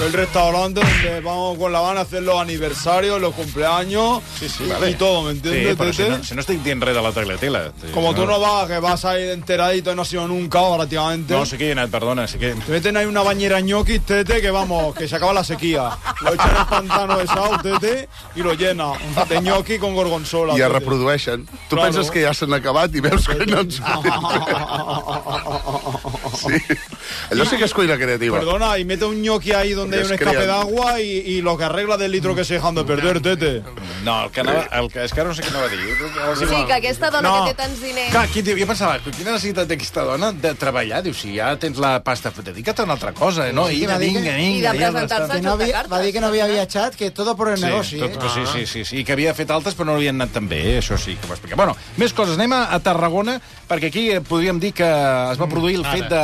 [0.03, 4.64] El restaurante donde vamos con la Habana a hacer los aniversarios, los cumpleaños Sí, sí,
[4.64, 4.90] y, vale.
[4.90, 7.12] y todo, ¿me Sí, entiendes, però si no, si no estic dient res de la
[7.12, 7.72] tagliatella.
[7.92, 11.32] Como tú no vas, que vas a ir enteradito y no has sido nunca prácticamente.
[11.32, 12.55] No, sí que he anat, perdona, sí que...
[12.55, 15.90] Te meten ahí una bañera ñoquis, tete, que vamos, que se acaba la sequía.
[16.22, 18.92] Lo echan en el pantano de sal, tete, y lo llena
[19.28, 20.59] de ñoqui con gorgonzola.
[20.59, 21.47] I es reprodueixen.
[21.68, 21.92] Tu Claro.
[21.92, 24.12] penses que ja s'han acabat i veus que no en surten.
[26.35, 26.55] Sí.
[27.30, 28.39] Allò sí que és cuina creativa.
[28.39, 31.11] Perdona, y mete un ñoqui ahí donde hay Es un escape crean- de agua y,
[31.35, 33.62] y lo que arregla del litro que se dejan de perder, tete.
[34.05, 36.49] No, el que, anava, el que, és que ara no sé què anava a dir.
[36.49, 37.45] Sí, que aquesta dona No.
[37.45, 38.11] que té tants diners...
[38.12, 41.03] Clar, qui diu, jo pensava, quina necessitat té aquesta dona de treballar?
[41.07, 43.66] Diu, si ja tens la pasta, dedica't a una altra cosa, no?
[43.68, 44.72] Sí, I va dir que- vinga, I vinga.
[44.72, 47.64] de presentar-se no havia, va dir que no havia viatjat, que tot por el Sí,
[47.64, 47.99] negoci.
[47.99, 48.28] tot, eh?
[48.35, 50.61] sí, sí, sí, sí, i que havia fet altres però no havien anat tan bé,
[50.74, 50.78] eh?
[50.82, 51.57] això sí que ho va explicar.
[51.57, 54.85] Bueno, més coses, anem a, a Tarragona, perquè aquí eh, podríem dir que
[55.32, 56.23] es va produir el fet de,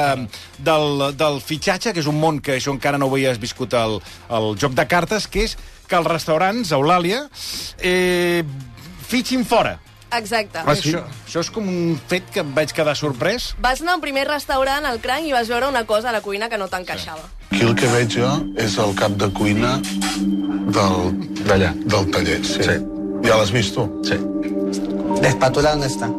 [0.59, 4.01] del, del fitxatge, que és un món que això encara no ho havies viscut el,
[4.31, 5.57] el joc de cartes, que és
[5.91, 7.25] que els restaurants, Eulàlia,
[7.79, 8.45] eh,
[9.11, 9.79] fitxin fora.
[10.17, 10.59] Exacte.
[10.59, 10.91] Ah, sí?
[10.91, 13.53] això, això és com un fet que em vaig quedar sorprès.
[13.63, 16.23] Vas anar a un primer restaurant, al Cranc, i vas veure una cosa a la
[16.25, 17.29] cuina que no t'encaixava.
[17.51, 19.77] Aquí el que veig jo és el cap de cuina
[20.75, 21.15] del...
[21.47, 21.73] D'allà.
[21.87, 22.63] Del taller, sí.
[22.67, 22.81] sí.
[23.27, 23.87] Ja l'has vist tu?
[24.07, 24.19] Sí.
[25.21, 26.11] ¿La espátula dónde está?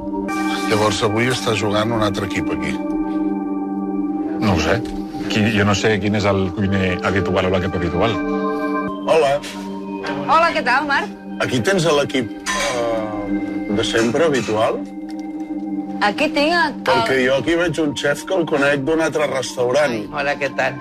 [0.69, 2.75] Llavors avui està jugant un altre equip aquí.
[4.51, 4.81] No ho sé.
[5.31, 8.15] Qui, jo no sé quin és el cuiner habitual o l'equip habitual.
[9.07, 9.29] Hola,
[10.27, 11.13] Hola, què tal, Marc?
[11.41, 14.81] aquí tens l'equip uh, de sempre, habitual?
[16.03, 16.51] Aquí tinc...
[16.51, 16.75] El...
[16.83, 19.95] Perquè jo aquí veig un xef que el conec d'un altre restaurant.
[20.11, 20.75] Hola, ¿qué tal?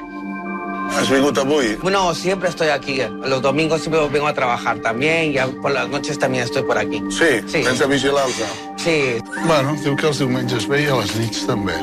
[0.90, 1.76] Has vingut avui?
[1.80, 2.98] Bueno, siempre estoy aquí.
[3.22, 7.00] Los domingos siempre vengo a trabajar también y por las noches también estoy por aquí.
[7.10, 7.38] Sí?
[7.46, 7.62] Sí.
[7.62, 8.50] Vens a vigilar-los?
[8.76, 9.22] Sí.
[9.46, 11.78] Bueno, diu que els diumenges ve i a les nits també.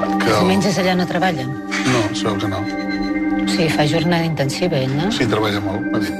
[0.00, 0.30] Que...
[0.30, 1.50] Els diumenges allà no treballen.
[1.90, 2.60] No, sabeu que no.
[3.50, 5.10] Sí, fa jornada intensiva, ell, no?
[5.14, 6.14] Sí, treballa molt, m'ha dit.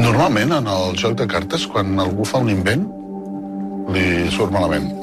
[0.00, 2.88] Normalment, en el joc de cartes, quan algú fa un invent,
[3.94, 4.04] li
[4.34, 4.90] surt malament.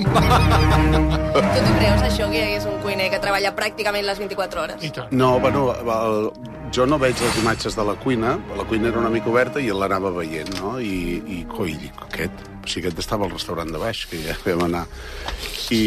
[1.37, 4.87] Tu t'ho creus, això, que hi hagués un cuiner que treballa pràcticament les 24 hores?
[5.11, 6.31] No, bueno, el,
[6.73, 9.69] jo no veig les imatges de la cuina, la cuina era una mica oberta i
[9.69, 10.77] l'anava veient, no?
[10.81, 14.37] I, i coi, dic, aquest, o sigui, aquest estava al restaurant de baix, que ja
[14.47, 14.85] vam anar.
[15.71, 15.83] I,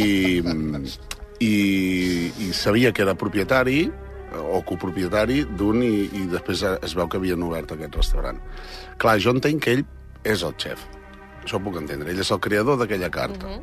[1.40, 3.88] i, i sabia que era propietari,
[4.30, 8.38] o copropietari d'un i, i després es veu que havien obert aquest restaurant.
[9.00, 9.84] Clar, jo entenc que ell
[10.22, 10.84] és el xef.
[11.40, 12.12] Això ho puc entendre.
[12.12, 13.56] Ell és el creador d'aquella carta.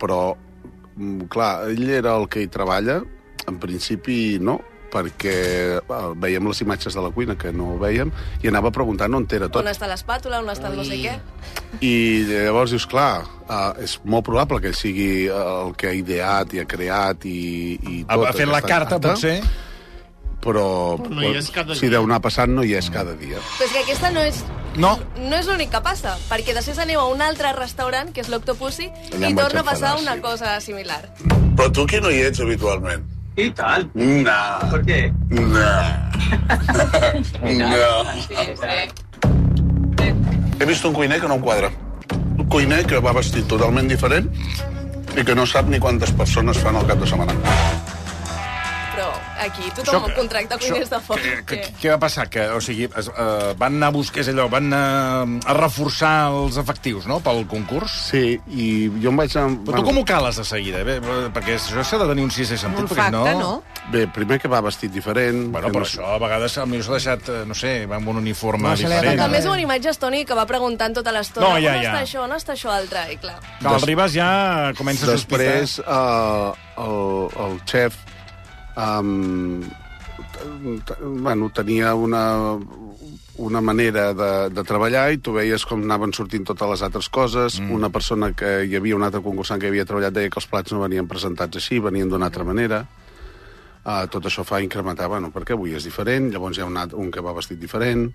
[0.00, 0.20] Però,
[0.96, 3.02] mm, clar, ell era el que hi treballa,
[3.46, 4.58] en principi no,
[4.90, 5.36] perquè
[5.78, 8.10] eh, veiem les imatges de la cuina, que no ho veiem,
[8.42, 9.62] i anava preguntant on era tot.
[9.62, 11.16] On està l'espàtula, on està el no sé què?
[11.84, 16.54] I llavors dius, clar, uh, és molt probable que sigui eh, el que ha ideat
[16.56, 17.38] i ha creat i,
[17.76, 18.26] i tot.
[18.26, 19.40] ha fet la aquesta carta, potser?
[20.46, 21.96] Però, No hi és cada si dia.
[21.96, 23.40] deu anar passant, no hi és cada dia.
[23.56, 24.44] Però és que aquesta no és...
[24.76, 24.92] No.
[25.18, 28.90] No és l'únic que passa, perquè després aneu a un altre restaurant, que és l'Octopussy,
[29.16, 30.22] i torna a passar una sí.
[30.22, 31.02] cosa similar.
[31.56, 33.02] Però tu aquí no hi ets habitualment.
[33.36, 33.90] ¿Y tal?
[33.92, 34.70] No.
[34.70, 35.12] ¿Por qué?
[35.28, 35.48] No.
[37.42, 38.04] no.
[40.58, 41.70] He vist un cuiner que no quadra.
[42.38, 44.30] Un cuiner que va vestit totalment diferent
[45.16, 47.75] i que no sap ni quantes persones fan el cap de setmana.
[49.44, 51.34] Aquí tothom Això- contracta cuiners de fora.
[51.46, 52.28] Què, què va passar?
[52.32, 56.14] Que, o sigui, es, uh, van anar a buscar, és allò, van anar a reforçar
[56.32, 57.92] els efectius, no?, pel concurs?
[58.10, 58.68] Sí, i
[59.02, 59.36] jo em vaig...
[59.36, 60.82] Anar, Però tu com ho cales de seguida?
[60.86, 60.98] Bé,
[61.34, 63.60] perquè això s'ha de tenir un sisè sentit, perquè no...
[63.92, 65.46] Bé, primer que va vestit diferent...
[65.54, 68.68] Bueno, però això a vegades potser s'ha deixat, eh, no sé, va amb un uniforme
[68.68, 69.18] No, diferent.
[69.20, 71.92] També és una imatge, Toni, que va preguntant tota l'estona No, ja, on ja.
[71.92, 73.38] està això, on està això altre, i clar.
[73.60, 75.46] Que el Ribas ja comença a sospitar.
[75.46, 77.96] Després, uh, el, el xef
[78.76, 79.64] um,
[81.20, 82.58] bueno, tenia una,
[83.36, 87.58] una manera de, de treballar i tu veies com anaven sortint totes les altres coses.
[87.60, 87.72] Mm.
[87.76, 90.72] Una persona que hi havia un altre concursant que havia treballat deia que els plats
[90.72, 92.84] no venien presentats així, venien d'una altra manera.
[93.86, 97.12] Uh, tot això fa incrementar, bueno, perquè avui és diferent, llavors hi ha un, un
[97.14, 98.08] que va vestit diferent.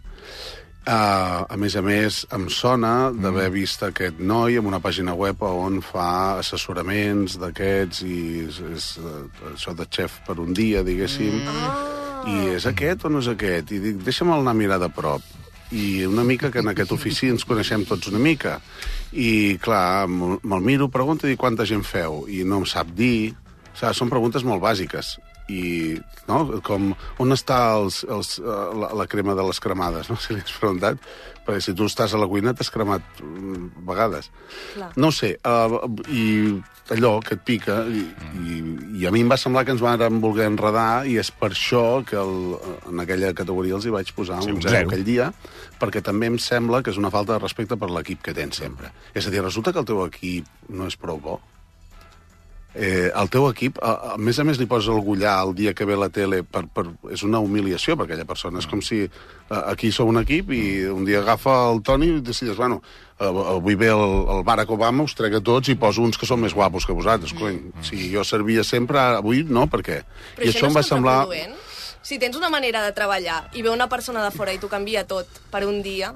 [0.81, 5.43] Uh, a més a més, em sona d'haver vist aquest noi en una pàgina web
[5.45, 8.17] on fa assessoraments d'aquests i
[8.47, 9.19] és, és uh,
[9.51, 11.37] això de xef per un dia, diguéssim.
[12.25, 13.75] I és aquest o no és aquest?
[13.77, 15.21] I dic, deixa'm anar a mirar de prop.
[15.69, 18.57] I una mica que en aquest ofici ens coneixem tots una mica.
[19.13, 22.23] I, clar, me'l miro, pregunto i dic quanta gent feu?
[22.25, 23.35] I no em sap dir.
[23.69, 25.19] O sigui, són preguntes molt bàsiques
[25.51, 25.61] i
[26.29, 26.43] no?
[26.65, 26.91] com
[27.21, 30.19] on està els, els, eh, la, la crema de les cremades no?
[30.23, 31.01] si li has preguntat
[31.41, 34.29] perquè si tu estàs a la cuina t'has cremat mm, vegades
[34.75, 34.91] Clar.
[35.01, 35.81] no ho sé, uh,
[36.13, 36.25] i
[36.91, 38.01] allò que et pica i,
[38.41, 38.55] i,
[39.01, 41.83] i a mi em va semblar que ens van voler enredar i és per això
[42.05, 42.35] que el,
[42.91, 44.89] en aquella categoria els hi vaig posar Sí, un un zero zero.
[44.91, 45.29] aquell dia
[45.81, 48.91] perquè també em sembla que és una falta de respecte per l'equip que tens sempre
[49.15, 51.39] és a dir, resulta que el teu equip no és prou bo
[52.73, 55.73] eh, el teu equip, a, a més a més li poses el gullar el dia
[55.75, 58.61] que ve la tele, per, per, és una humiliació per aquella persona.
[58.61, 59.09] És com si eh,
[59.61, 62.81] aquí sou un equip i un dia agafa el Toni i decides, bueno,
[63.19, 64.05] eh, avui ve el,
[64.37, 66.95] el Barack Obama, us trec a tots i poso uns que són més guapos que
[66.95, 67.35] vosaltres.
[67.37, 70.01] Cony, si jo servia sempre, avui no, per què?
[70.37, 71.19] Però I això em va semblar...
[72.01, 75.03] Si tens una manera de treballar i ve una persona de fora i t'ho canvia
[75.05, 76.15] tot per un dia,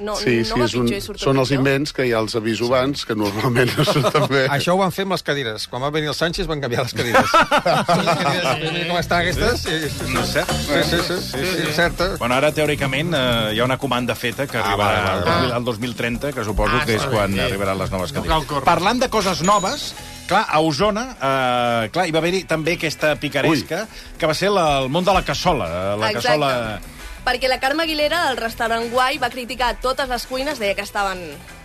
[0.00, 2.66] no, Sí, no sí, va és un, pitjor són els invents que ja els aviso
[2.68, 4.42] abans, que normalment no surten bé.
[4.52, 5.66] Això ho van fer amb les cadires.
[5.72, 7.32] Quan va venir el Sánchez van canviar les cadires.
[8.06, 9.64] les cadires com estan aquestes.
[9.66, 10.12] I...
[10.14, 10.52] No és cert?
[10.66, 12.10] Sí, sí, sí, sí, sí, sí certa.
[12.20, 15.46] Bueno, ara, teòricament, eh, hi ha una comanda feta que arribarà vale, al vale.
[15.52, 17.40] 2000 al 2030, que suposo Ah, que és sí, quan sí.
[17.40, 18.64] arribaran les noves No cadires.
[18.66, 19.94] Parlant de coses noves,
[20.26, 23.86] clar, a Osona, eh, clar, hi va haver-hi també aquesta picaresca,
[24.18, 25.66] que va ser la, el món de la cassola.
[25.66, 26.28] eh, La Exacte.
[26.28, 26.80] cassola...
[27.26, 31.18] Perquè la Carme Aguilera, del restaurant Guai, va criticar totes les cuines, deia que estaven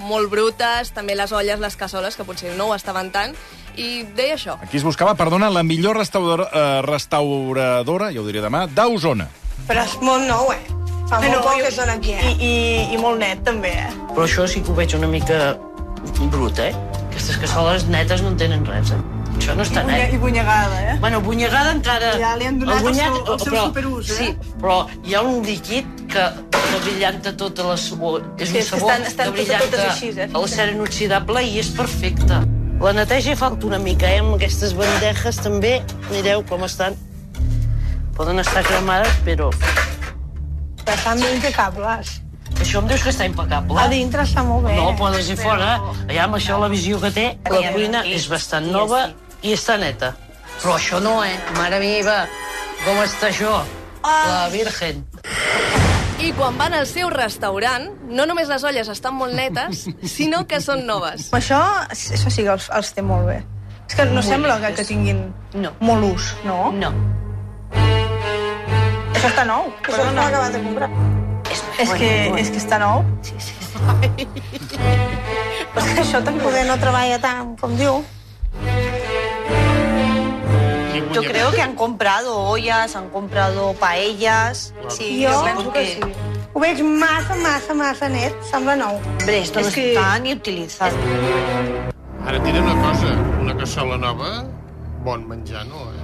[0.09, 3.35] molt brutes, també les olles, les cassoles, que potser no ho estaven tant,
[3.77, 4.57] i deia això.
[4.65, 9.29] Aquí es buscava, perdona, la millor restauradora, eh, restauradora ja ho diré demà, d'Osona.
[9.69, 10.63] Però és molt nou, eh?
[11.11, 12.25] Fa molt poc jo- que són aquí, eh?
[12.25, 13.91] I, i, I molt net, també, eh?
[14.15, 15.57] Però això sí que ho veig una mica
[16.31, 16.73] brut, eh?
[17.11, 19.01] Aquestes cassoles netes no en tenen res, eh?
[19.41, 20.11] Això no està net.
[20.13, 20.97] I bunyegada, eh?
[21.01, 22.11] Bueno, bunyegada encara...
[22.21, 24.17] Ja li han donat el bunyat, seu- el seu però- superús, eh?
[24.19, 28.19] Sí, però hi ha un líquid que, que brillanta tota la sabó.
[28.37, 30.27] És Sí, un sabó estan- estan que totes- totes brillanta així, eh?
[30.31, 32.37] a l'acer inoxidable i és perfecte.
[32.81, 34.19] La neteja falta una mica, eh?
[34.21, 35.73] Amb aquestes bandejes també,
[36.11, 36.93] mireu com estan.
[38.15, 39.49] Poden estar cremades, però...
[40.85, 42.19] Però estan impecables.
[42.61, 43.77] Això em dius que està impecable?
[43.79, 44.75] A dintre està molt bé.
[44.77, 48.27] No, però des de fora, allà amb això la visió que té, la cuina és
[48.29, 49.07] bastant sí, nova
[49.41, 50.13] i està neta.
[50.61, 51.33] Però això no, eh?
[51.57, 52.25] Mare meva,
[52.85, 53.61] com està això?
[54.03, 55.03] La Virgen.
[56.21, 60.61] I quan van al seu restaurant, no només les olles estan molt netes, sinó que
[60.61, 61.31] són noves.
[61.37, 63.39] Això, això sí que els, els té molt bé.
[63.89, 65.25] És que no Molt sembla que, que tinguin
[65.59, 65.73] no.
[65.83, 66.69] molt ús, no?
[66.77, 66.93] No.
[69.11, 69.67] Això està nou.
[69.83, 70.87] Això no l'ha acabat de comprar.
[71.51, 73.03] És, és, que, és que està nou.
[73.27, 73.57] Sí, sí.
[75.73, 77.99] Però és que això tampoc poder no treballa tant com diu.
[81.13, 84.73] Yo creo que han comprado ollas, han comprado paellas.
[84.89, 85.99] Sí, jo yo penso pienso que sí.
[86.53, 88.33] Ho veig massa, massa, massa net.
[88.49, 88.95] Sembla nou.
[88.97, 90.95] Hombre, esto no És que- está ni utilizado.
[92.27, 94.43] Ara et diré una cosa, una cassola nova,
[95.03, 95.97] bon menjar no, eh?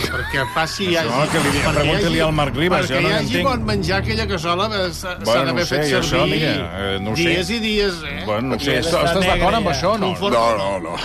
[0.00, 0.86] Perquè passi...
[0.86, 3.64] hi Això que li- pregunti-li hagi- al Marc Ribas, jo perquè no hi hagi bon
[3.66, 7.10] menjar, aquella cassola s'ha Bueno, no d'haver sé, fet jo servir això, mira, eh, no
[7.10, 7.22] ho sé.
[7.28, 8.22] dies i dies, eh?
[8.24, 10.14] Bueno, no sé, estàs està d'acord amb això o no?
[10.30, 10.96] No, no, no.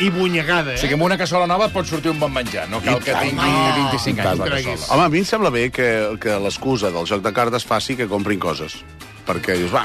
[0.00, 0.74] I bunyegada, eh?
[0.74, 2.98] O sigui que amb una cassola nova et pot sortir un bon menjar, no cal
[2.98, 3.28] I que tant.
[3.30, 4.54] tingui Ah, 25 anys la Tant.
[4.54, 4.94] cassola.
[4.96, 5.88] Home, a mi em sembla bé que,
[6.20, 8.80] que l'excusa del joc de cartes faci que comprin coses
[9.24, 9.84] perquè dius, va,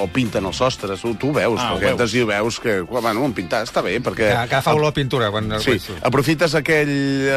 [0.00, 3.24] o pinten els sostres, tu, tu ho veus, Ah, entres i ho veus que, bueno,
[3.24, 4.28] en pintar està bé, perquè...
[4.34, 5.30] Que, que fa olor a pintura.
[5.32, 5.48] Quan...
[5.64, 6.92] Sí, aprofites aquell,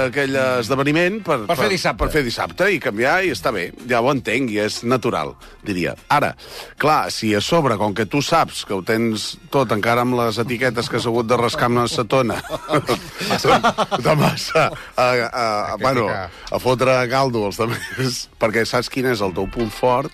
[0.07, 2.01] aquell esdeveniment per, Per fer dissabte.
[2.03, 3.69] per fer dissabte i canviar i està bé.
[3.87, 5.95] Ja ho entenc i és natural, diria.
[6.11, 6.33] Ara,
[6.81, 10.37] clar, si a sobre, com que tu saps que ho tens tot encara amb les
[10.43, 12.41] etiquetes que has hagut de rascar amb una acetona,
[14.03, 19.21] de massa, a, a, a, bueno, a fotre caldo als altres, perquè saps quin és
[19.23, 20.13] el teu punt fort,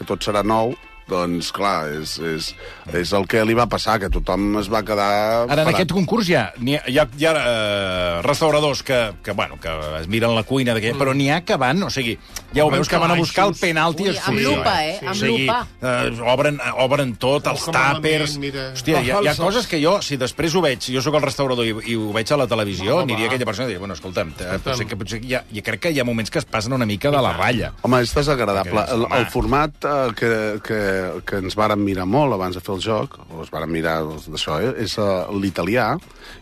[0.00, 0.72] que tot serà nou,
[1.10, 2.50] doncs, clar, és, és,
[2.96, 5.08] és el que li va passar, que tothom es va quedar...
[5.44, 5.74] Ara, en parat.
[5.74, 10.08] aquest concurs hi ha, hi ha, hi ha eh, restauradors que, que, bueno, que es
[10.10, 12.16] miren la cuina, d'aquest, però n'hi ha que van, o sigui,
[12.54, 14.96] ja ho veus que van a buscar el penalti Ui, a amb lupa, eh?
[15.02, 15.60] O Amb sigui, lupa.
[15.82, 18.36] eh, obren, obren tot, els tàpers...
[18.42, 18.70] mira.
[18.74, 21.24] Hòstia, hi ha, hi ha coses que jo, si després ho veig, jo sóc el
[21.26, 23.96] restaurador i, i ho veig a la televisió, Home, aniria aquella persona i diria, bueno,
[23.98, 26.40] escolta'm, eh, potser, que, potser que hi ha, jo crec que hi ha moments que
[26.42, 27.72] es passen una mica de la ratlla.
[27.86, 28.84] Home, és desagradable.
[28.94, 30.32] El, el format eh, que,
[30.66, 30.80] que,
[31.26, 34.60] que ens vàrem mirar molt abans de fer el joc, o es vàrem mirar d'això,
[34.62, 35.10] eh, és eh,
[35.42, 35.92] l'italià,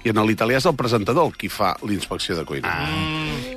[0.04, 2.72] i en l'italià és el presentador el qui fa l'inspecció de cuina.
[2.72, 2.88] Ah.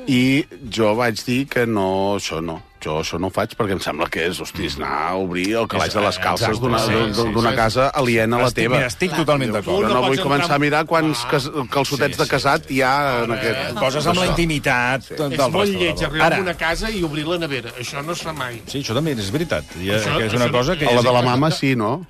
[0.08, 2.62] I jo vaig dir que no, això no.
[2.82, 5.52] Jo això no ho faig perquè em sembla que és, hosti, és anar a obrir
[5.60, 7.56] el calaix de les calces d'una sí, d'una- sí, sí.
[7.56, 8.76] casa aliena a la Estic- teva.
[8.80, 9.84] mira, estic totalment d'acord.
[9.86, 13.32] Jo no no vull començar a mirar quants cas, calçotets de casat hi ha en
[13.38, 13.78] aquest...
[13.78, 15.14] Coses amb la intimitat sí.
[15.20, 17.70] del És molt lleig arribar Ara, a una casa i obrir la nevera.
[17.80, 18.62] Això no es fa mai.
[18.66, 19.64] Sí, això també és veritat.
[19.78, 20.88] I, Això- que és una això- cosa que...
[20.90, 22.06] A la de la mama sí, no?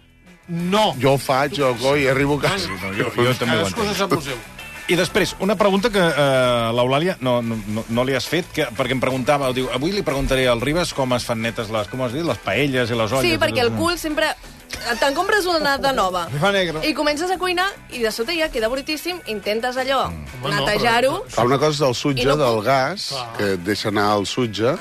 [0.47, 0.95] No.
[1.01, 2.67] Jo ho faig, jo coi, arribo a casa.
[2.69, 4.11] No, jo, jo també ho Les coses entenc.
[4.11, 4.37] al museu.
[4.89, 8.65] I després, una pregunta que uh, l'Eulàlia no, no, no, no li has fet, que,
[8.75, 12.01] perquè em preguntava, diu, avui li preguntaré al Ribas com es fan netes les, com
[12.03, 13.27] has dit, les paelles i les olles.
[13.29, 14.33] Sí, perquè el cul sempre...
[14.97, 16.79] Te'n compres una de nova Me fa negre.
[16.87, 20.47] i comences a cuinar i de sota ja queda brutíssim, intentes allò, Mm.
[20.55, 21.25] netejar-ho...
[21.29, 24.25] Fa una cosa és el sutge I no del gas, que et deixa anar el
[24.25, 24.71] sutge,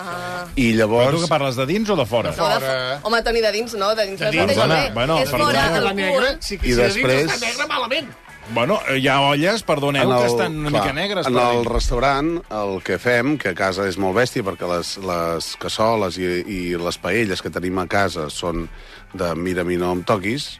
[0.56, 1.18] i Però llavors...
[1.18, 2.32] tu que parles de dins o de fora?
[2.38, 4.80] No, de fo- Home, Toni, de dins no, de dins De es dins, bé.
[4.94, 6.26] bueno, és fora, el cul...
[6.40, 8.08] si, I si de dins després- està negra, malament.
[8.52, 11.26] Bueno, hi ha olles, perdoneu, que estan una mica negres.
[11.28, 11.68] En el dins.
[11.70, 16.26] restaurant, el que fem, que a casa és molt bèstia, perquè les, les cassoles i,
[16.50, 18.66] i les paelles que tenim a casa són
[19.14, 20.56] de mira mi no em toquis,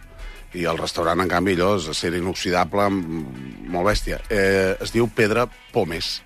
[0.55, 4.21] i el restaurant, en canvi, allò és acer inoxidable, mm, molt bèstia.
[4.31, 6.21] Eh, es diu pedra pomes.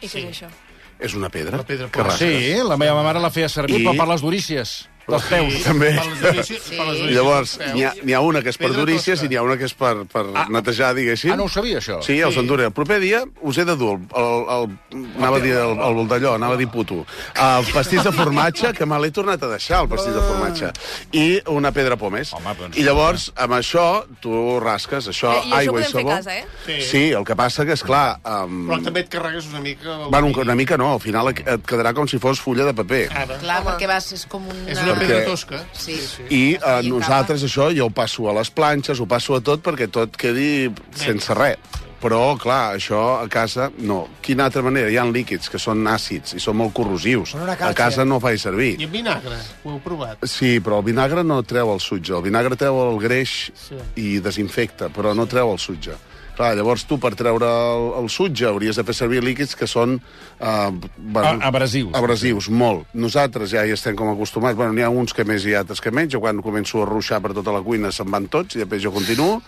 [0.00, 0.50] I què és això?
[0.98, 1.62] És una pedra.
[1.68, 2.10] Pedra que.
[2.18, 2.34] Sí,
[2.66, 3.88] la meva mare la feia servir I...
[3.94, 4.78] per les durícies
[5.08, 5.52] dels peus.
[5.54, 5.90] Sí, també.
[5.96, 6.70] Les durícies
[7.16, 9.74] Llavors, n'hi ha, ha una que és per durícies i n'hi ha una que és
[9.78, 10.46] per, per ah.
[10.52, 11.32] netejar, diguéssim.
[11.34, 12.00] Ah, no ho sabia, això?
[12.04, 12.40] Sí, els Sí.
[12.42, 12.66] enduré.
[12.66, 16.02] El proper dia us he de dur el, el, el, anava a dir el, el
[16.10, 17.04] d'allò, anava a dir puto.
[17.34, 20.72] El pastís de formatge, que me l'he tornat a deixar, el pastís de formatge.
[21.12, 22.32] I una pedra pomés.
[22.36, 23.86] Home, doncs, I llavors, amb això,
[24.20, 26.10] tu rasques això, Eh, i això aigua i sabó.
[26.10, 26.44] casa, eh?
[26.66, 26.80] Sí.
[26.82, 28.18] sí, el que passa que, és clar...
[28.24, 29.96] Um, Però també et carregues una mica...
[30.04, 32.74] el Bueno, una mica no, al final et et quedarà com si fos fulla de
[32.76, 33.02] paper.
[33.14, 33.38] Ara.
[33.42, 34.66] Clar, perquè vas, és com una...
[34.72, 35.62] És una Perquè- pedra tosca.
[35.76, 35.96] Sí.
[36.30, 39.90] I eh, nosaltres això jo ho passo a les planxes, ho passo a tot perquè
[39.92, 41.56] tot quedi sense res.
[41.96, 44.02] Però, clar, això a casa, no.
[44.22, 44.90] Quina altra manera?
[44.92, 47.32] Hi ha líquids que són àcids i són molt corrosius.
[47.34, 48.74] A casa no ho faig servir.
[48.78, 50.20] I en vinagre, ho heu provat?
[50.28, 52.12] Sí, però el vinagre no treu el sutge.
[52.14, 53.80] El vinagre treu el greix Sí.
[53.96, 55.96] i desinfecta, però no treu el sutge.
[56.36, 59.94] Clar, llavors tu, per treure el, el sutge, hauries de fer servir líquids que són...
[60.36, 61.94] Eh, bueno, A- abrasius.
[61.96, 62.84] Abrasius, molt.
[62.92, 64.54] Nosaltres ja hi estem com acostumats.
[64.58, 66.12] Bueno, n'hi ha uns que més i altres que menys.
[66.12, 68.92] Jo quan començo a ruixar per tota la cuina se'n van tots i després jo
[68.92, 69.40] continuo.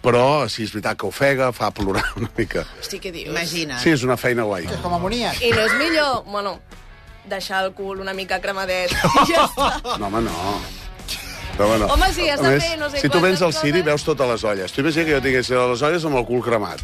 [0.00, 2.64] Però sí, és veritat que ofega, fa plorar una mica.
[2.80, 3.28] Hosti, què dius?
[3.34, 3.82] Imagina't.
[3.84, 4.64] Sí, és una feina guai.
[4.64, 5.44] És com amoníac.
[5.44, 6.56] I no és millor, bueno,
[7.28, 8.96] deixar el cul una mica cremadet.
[8.96, 9.74] I ja està.
[10.00, 10.54] No, home, no.
[11.60, 11.90] No, home, no.
[11.92, 14.28] Home, sí, has de més, fer no sé Si tu vens al Siri, veus totes
[14.32, 14.72] les olles.
[14.72, 16.80] Tu imagina que jo tingués les olles amb el cul cremat.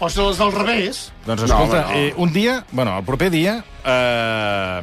[0.00, 1.00] O si les del revés...
[1.26, 2.00] Doncs No, escolta, home, no.
[2.08, 4.80] eh, un dia, bueno, el proper dia, eh,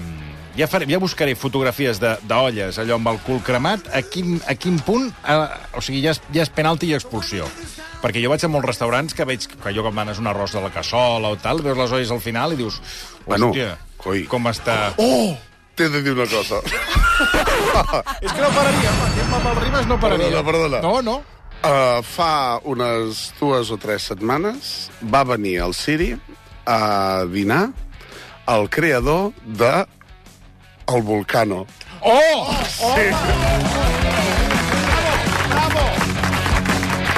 [0.58, 4.54] ja, faré, ja buscaré fotografies de- d'olles, allò amb el cul cremat, a quin, a
[4.54, 5.40] quin punt, eh,
[5.74, 7.50] o sigui, ja és, ja és penalti i expulsió.
[8.04, 10.62] Perquè jo vaig a molts restaurants que veig que allò que manes un arròs de
[10.62, 12.78] la cassola o tal, veus les olles al final i dius,
[13.26, 14.28] Bueno, hòstia, coi.
[14.30, 14.94] com està...
[15.02, 15.34] Oh!
[15.78, 16.58] T'he de dir una cosa.
[18.26, 20.30] És que no pararia, home, amb el Ribas no pararia.
[20.32, 20.80] Perdona, perdona.
[20.82, 21.18] No, no.
[21.58, 24.72] Uh, fa unes dues o tres setmanes
[25.14, 26.16] va venir al Siri
[26.66, 27.68] a dinar
[28.54, 29.86] el creador de
[30.88, 31.68] El Volcano.
[32.02, 32.48] Oh!
[32.74, 33.08] Sí.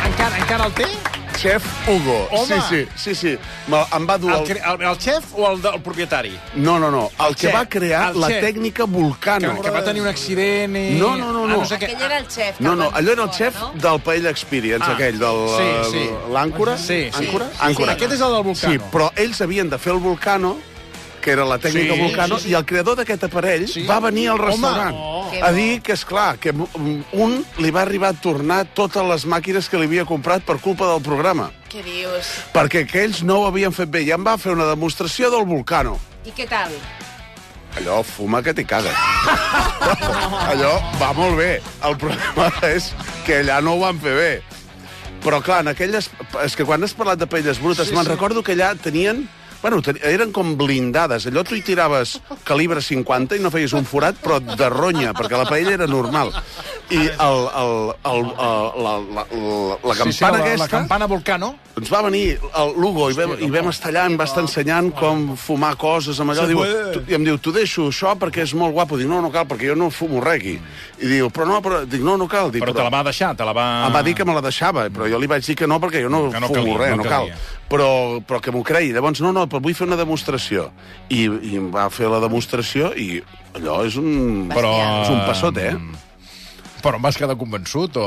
[0.09, 1.18] Encara, encara el té?
[1.39, 2.27] Chef Hugo.
[2.31, 2.45] Home!
[2.47, 3.37] Sí, sí, sí, sí.
[3.67, 6.33] Me- Em va dur El, cre- el, el xef o el, de, el propietari?
[6.55, 7.09] No, no, no.
[7.17, 7.55] El, El que xef.
[7.55, 8.43] va crear El la xef.
[8.43, 9.55] tècnica Volcano.
[9.55, 10.99] Que, que va tenir un accident i...
[10.99, 11.57] No, no, no, Ah, no.
[11.59, 11.85] no sé què.
[11.93, 12.57] Aquell era el xef.
[12.57, 13.71] que No, no, van allò era el fora, xef no?
[13.87, 15.47] del Paella Experience, Ah, aquell, del...
[15.55, 16.03] sí, sí.
[16.33, 16.77] L'àncora?
[16.77, 17.23] Sí, sí.
[17.23, 17.47] Àncora?
[17.53, 17.93] Sí, Àncora.
[17.93, 18.73] aquest és el del Volcano.
[18.73, 20.57] Sí, però ells havien de fer el Volcano,
[21.21, 22.49] que era la tècnica Sí, Volcano, sí, sí.
[22.51, 23.83] i el creador d'aquest aparell Sí.
[23.85, 24.47] va venir al Home.
[24.51, 25.31] restaurant Oh.
[25.43, 26.51] a dir que, és clar que
[27.13, 30.87] un li va arribar a tornar totes les màquines que li havia comprat per culpa
[30.91, 32.25] del programa, Què dius?
[32.53, 35.99] perquè aquells no ho havien fet bé, i em va fer una demostració del Volcano.
[36.25, 36.71] I què tal?
[37.77, 38.95] Allò fuma que t'hi cagues.
[40.49, 41.61] Allò va molt bé.
[41.85, 42.91] El problema és
[43.25, 44.31] que allà no ho van fer bé.
[45.23, 46.09] Però, clar, en aquelles...
[46.45, 48.11] És que quan has parlat de paelles brutes, Sí, sí, me'n sí.
[48.13, 49.27] recordo que allà tenien...
[49.61, 51.25] Bueno, eren com blindades.
[51.27, 52.15] Allò tu hi tiraves
[52.47, 56.31] calibre 50 i no feies un forat, però de ronya, perquè la paella era normal.
[56.89, 57.73] I el, el,
[58.09, 60.63] el, el, la, la, la, la campana sí, sí, la, aquesta...
[60.63, 61.49] La campana Volcano.
[61.79, 64.89] Ens va venir el Lugo i vam, i vam estar allà, em va estar ensenyant
[64.97, 66.47] com fumar coses amb allò.
[66.47, 66.79] Se Diu, puede.
[66.95, 68.97] tu, I em diu, t'ho deixo això perquè és molt guapo.
[68.97, 70.55] Dic, no, no cal, perquè jo no fumo res aquí.
[70.99, 71.83] I diu, però no, però...
[71.85, 72.49] Dic, no, no cal.
[72.51, 73.67] Dic, Però te la va deixar, te la va...
[73.87, 76.01] Em va dir que me la deixava, però jo li vaig dir que no perquè
[76.03, 77.29] jo no, Que no fumo calia, res, no no, cal.
[77.29, 77.37] calia.
[77.69, 77.89] Però,
[78.25, 78.91] però que m'ho cregui.
[78.97, 80.71] Llavors, no, no, però vull fer una demostració.
[81.13, 83.21] I, I em va fer la demostració i
[83.53, 84.49] allò és un...
[84.51, 84.73] Però...
[85.05, 85.75] És un passot, eh?
[86.79, 88.05] Però em vas quedar convençut o...?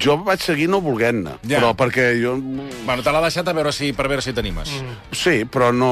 [0.00, 1.58] Jo vaig seguir no volent-ne, Ja.
[1.60, 2.36] però perquè jo...
[2.86, 4.70] Bueno, te l'ha deixat a veure si, per veure si t'animes.
[4.80, 4.94] Mm.
[5.12, 5.90] Sí, però no...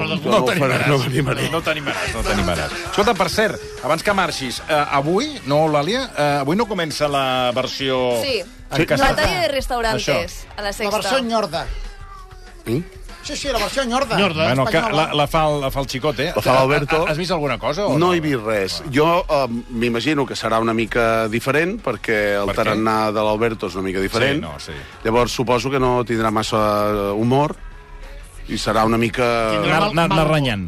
[0.00, 0.86] No, ho faré, t'animaràs.
[0.88, 1.50] no m'animaré.
[1.52, 2.72] No t'animaràs, no t'animaràs.
[2.90, 7.26] Escolta, per cert, abans que marxis, eh, avui, no, Eulàlia, eh, avui no comença la
[7.54, 8.00] versió...
[8.24, 8.40] Sí,
[8.72, 9.10] En castellà.
[9.12, 10.52] batalla de restaurantes, Això.
[10.56, 10.96] a la La sexta.
[10.96, 11.66] versió nyorda.
[12.64, 12.80] Mm?
[13.22, 14.16] Sí, sí, la versió nyorda.
[14.16, 16.32] Bueno, que la, la, fa el, la fa el xicot, eh?
[16.34, 17.04] La fa l'Alberto.
[17.06, 17.86] Has vist alguna cosa?
[17.86, 18.80] O No he vist res.
[18.92, 22.58] Jo eh, m'imagino que serà una mica diferent, perquè el Per què?
[22.64, 24.40] tarannà de l'Alberto és una mica diferent.
[24.40, 24.74] Sí, no, sí.
[25.04, 26.62] Llavors suposo que no tindrà massa
[27.14, 27.54] humor
[28.50, 29.24] i serà una mica...
[29.62, 30.66] Anar, anar, anar renyant.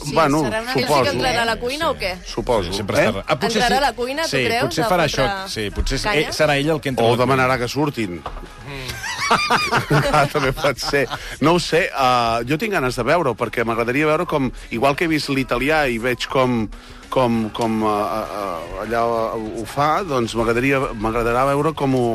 [0.00, 0.72] Sí, bueno, serà una...
[0.72, 1.02] Sí suposo.
[1.02, 2.12] que entrarà a la cuina o què?
[2.24, 2.72] Suposo.
[2.72, 3.10] Sempre eh?
[3.10, 3.24] està...
[3.26, 5.26] Ah, Entrarà a la cuina, tu sí, creus, potser farà això.
[5.52, 7.04] Sí, potser eh, serà ell el que entra.
[7.04, 8.22] O demanarà que surtin.
[10.16, 11.04] ah, també pot ser.
[11.44, 14.50] No ho sé, uh, jo tinc ganes de veure-ho, perquè m'agradaria veure com...
[14.72, 16.66] Igual que he vist l'italià i veig com
[17.12, 22.06] com, com uh, uh, allà ho fa, doncs m'agradaria m'agradarà veure com ho,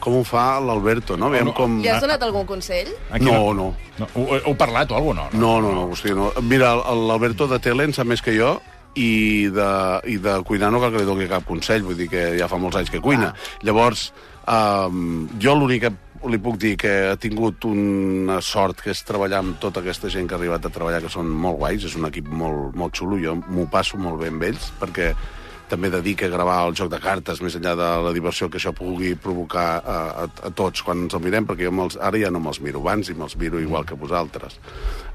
[0.00, 1.30] com ho fa l'Alberto, no?
[1.32, 1.78] Veiem com...
[1.84, 2.90] Li has donat algun consell?
[3.22, 3.70] No, no.
[4.00, 4.10] no.
[4.14, 5.60] Heu, heu parlat o alguna cosa, no?
[5.60, 5.86] No, no, no.
[5.92, 6.30] O sigui, no.
[6.42, 8.56] Mira, l'Alberto de tele en sap més que jo
[8.98, 9.70] i de,
[10.10, 12.58] i de cuinar no cal que li doni cap consell, vull dir que ja fa
[12.58, 13.30] molts anys que cuina.
[13.30, 13.58] Ah.
[13.66, 14.08] Llavors,
[14.50, 15.92] um, jo l'únic que
[16.28, 20.28] li puc dir que ha tingut una sort que és treballar amb tota aquesta gent
[20.28, 23.20] que ha arribat a treballar, que són molt guais, és un equip molt, molt xulo,
[23.22, 25.14] jo m'ho passo molt bé amb ells, perquè
[25.70, 28.74] també dedica a gravar el joc de cartes, més enllà de la diversió que això
[28.76, 32.32] pugui provocar a, a, a tots quan ens el mirem, perquè jo me'ls, ara ja
[32.34, 34.58] no me'ls miro abans i me'ls miro igual que vosaltres.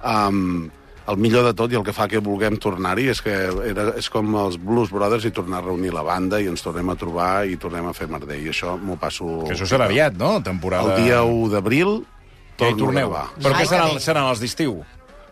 [0.01, 0.71] Um,
[1.05, 3.33] el millor de tot i el que fa que vulguem tornar-hi és que
[3.69, 6.89] era, és com els Blues Brothers i tornar a reunir la banda i ens tornem
[6.89, 8.39] a trobar i tornem a fer merder.
[8.41, 9.43] I això m'ho passo...
[9.45, 10.39] Que això serà aviat, no?
[10.45, 10.95] Temporada...
[10.95, 11.99] El dia 1 d'abril
[12.57, 13.09] Ja hi torno a torneu.
[13.11, 13.27] gravar.
[13.37, 14.79] Però què seran, seran els d'estiu?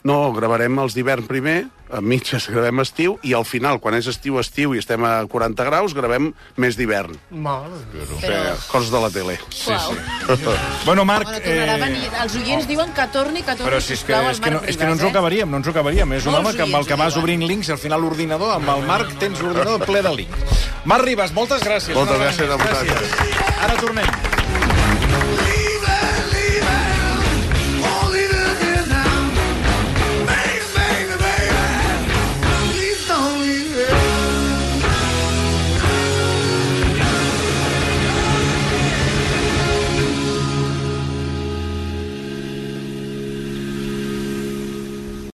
[0.04, 1.64] No, gravarem els d'hivern primer,
[1.94, 5.68] a mitges gravem estiu, i al final, quan és estiu, estiu, i estem a 40
[5.68, 7.16] graus, gravem més d'hivern.
[7.30, 8.40] De O sigui,
[8.72, 9.38] coses de la tele.
[9.50, 9.98] Sí, sí.
[10.88, 11.30] bueno, Marc...
[11.30, 12.10] Bueno, a venir.
[12.24, 14.64] Els oients diuen que torni, que torni, Però si és que, sisplau, és que, no,
[14.66, 15.14] és que no ens ho eh?
[15.14, 16.18] acabaríem, no ens ho acabaríem.
[16.18, 18.76] És un Molts home que amb el que vas obrint links al final l'ordinador, amb
[18.76, 20.68] el Marc tens l'ordinador ple de links.
[20.90, 21.98] Marc Ribas, moltes gràcies.
[21.98, 23.18] Moltes gràcies a vosaltres.
[23.20, 23.60] Gràcies.
[23.68, 25.53] Ara tornem.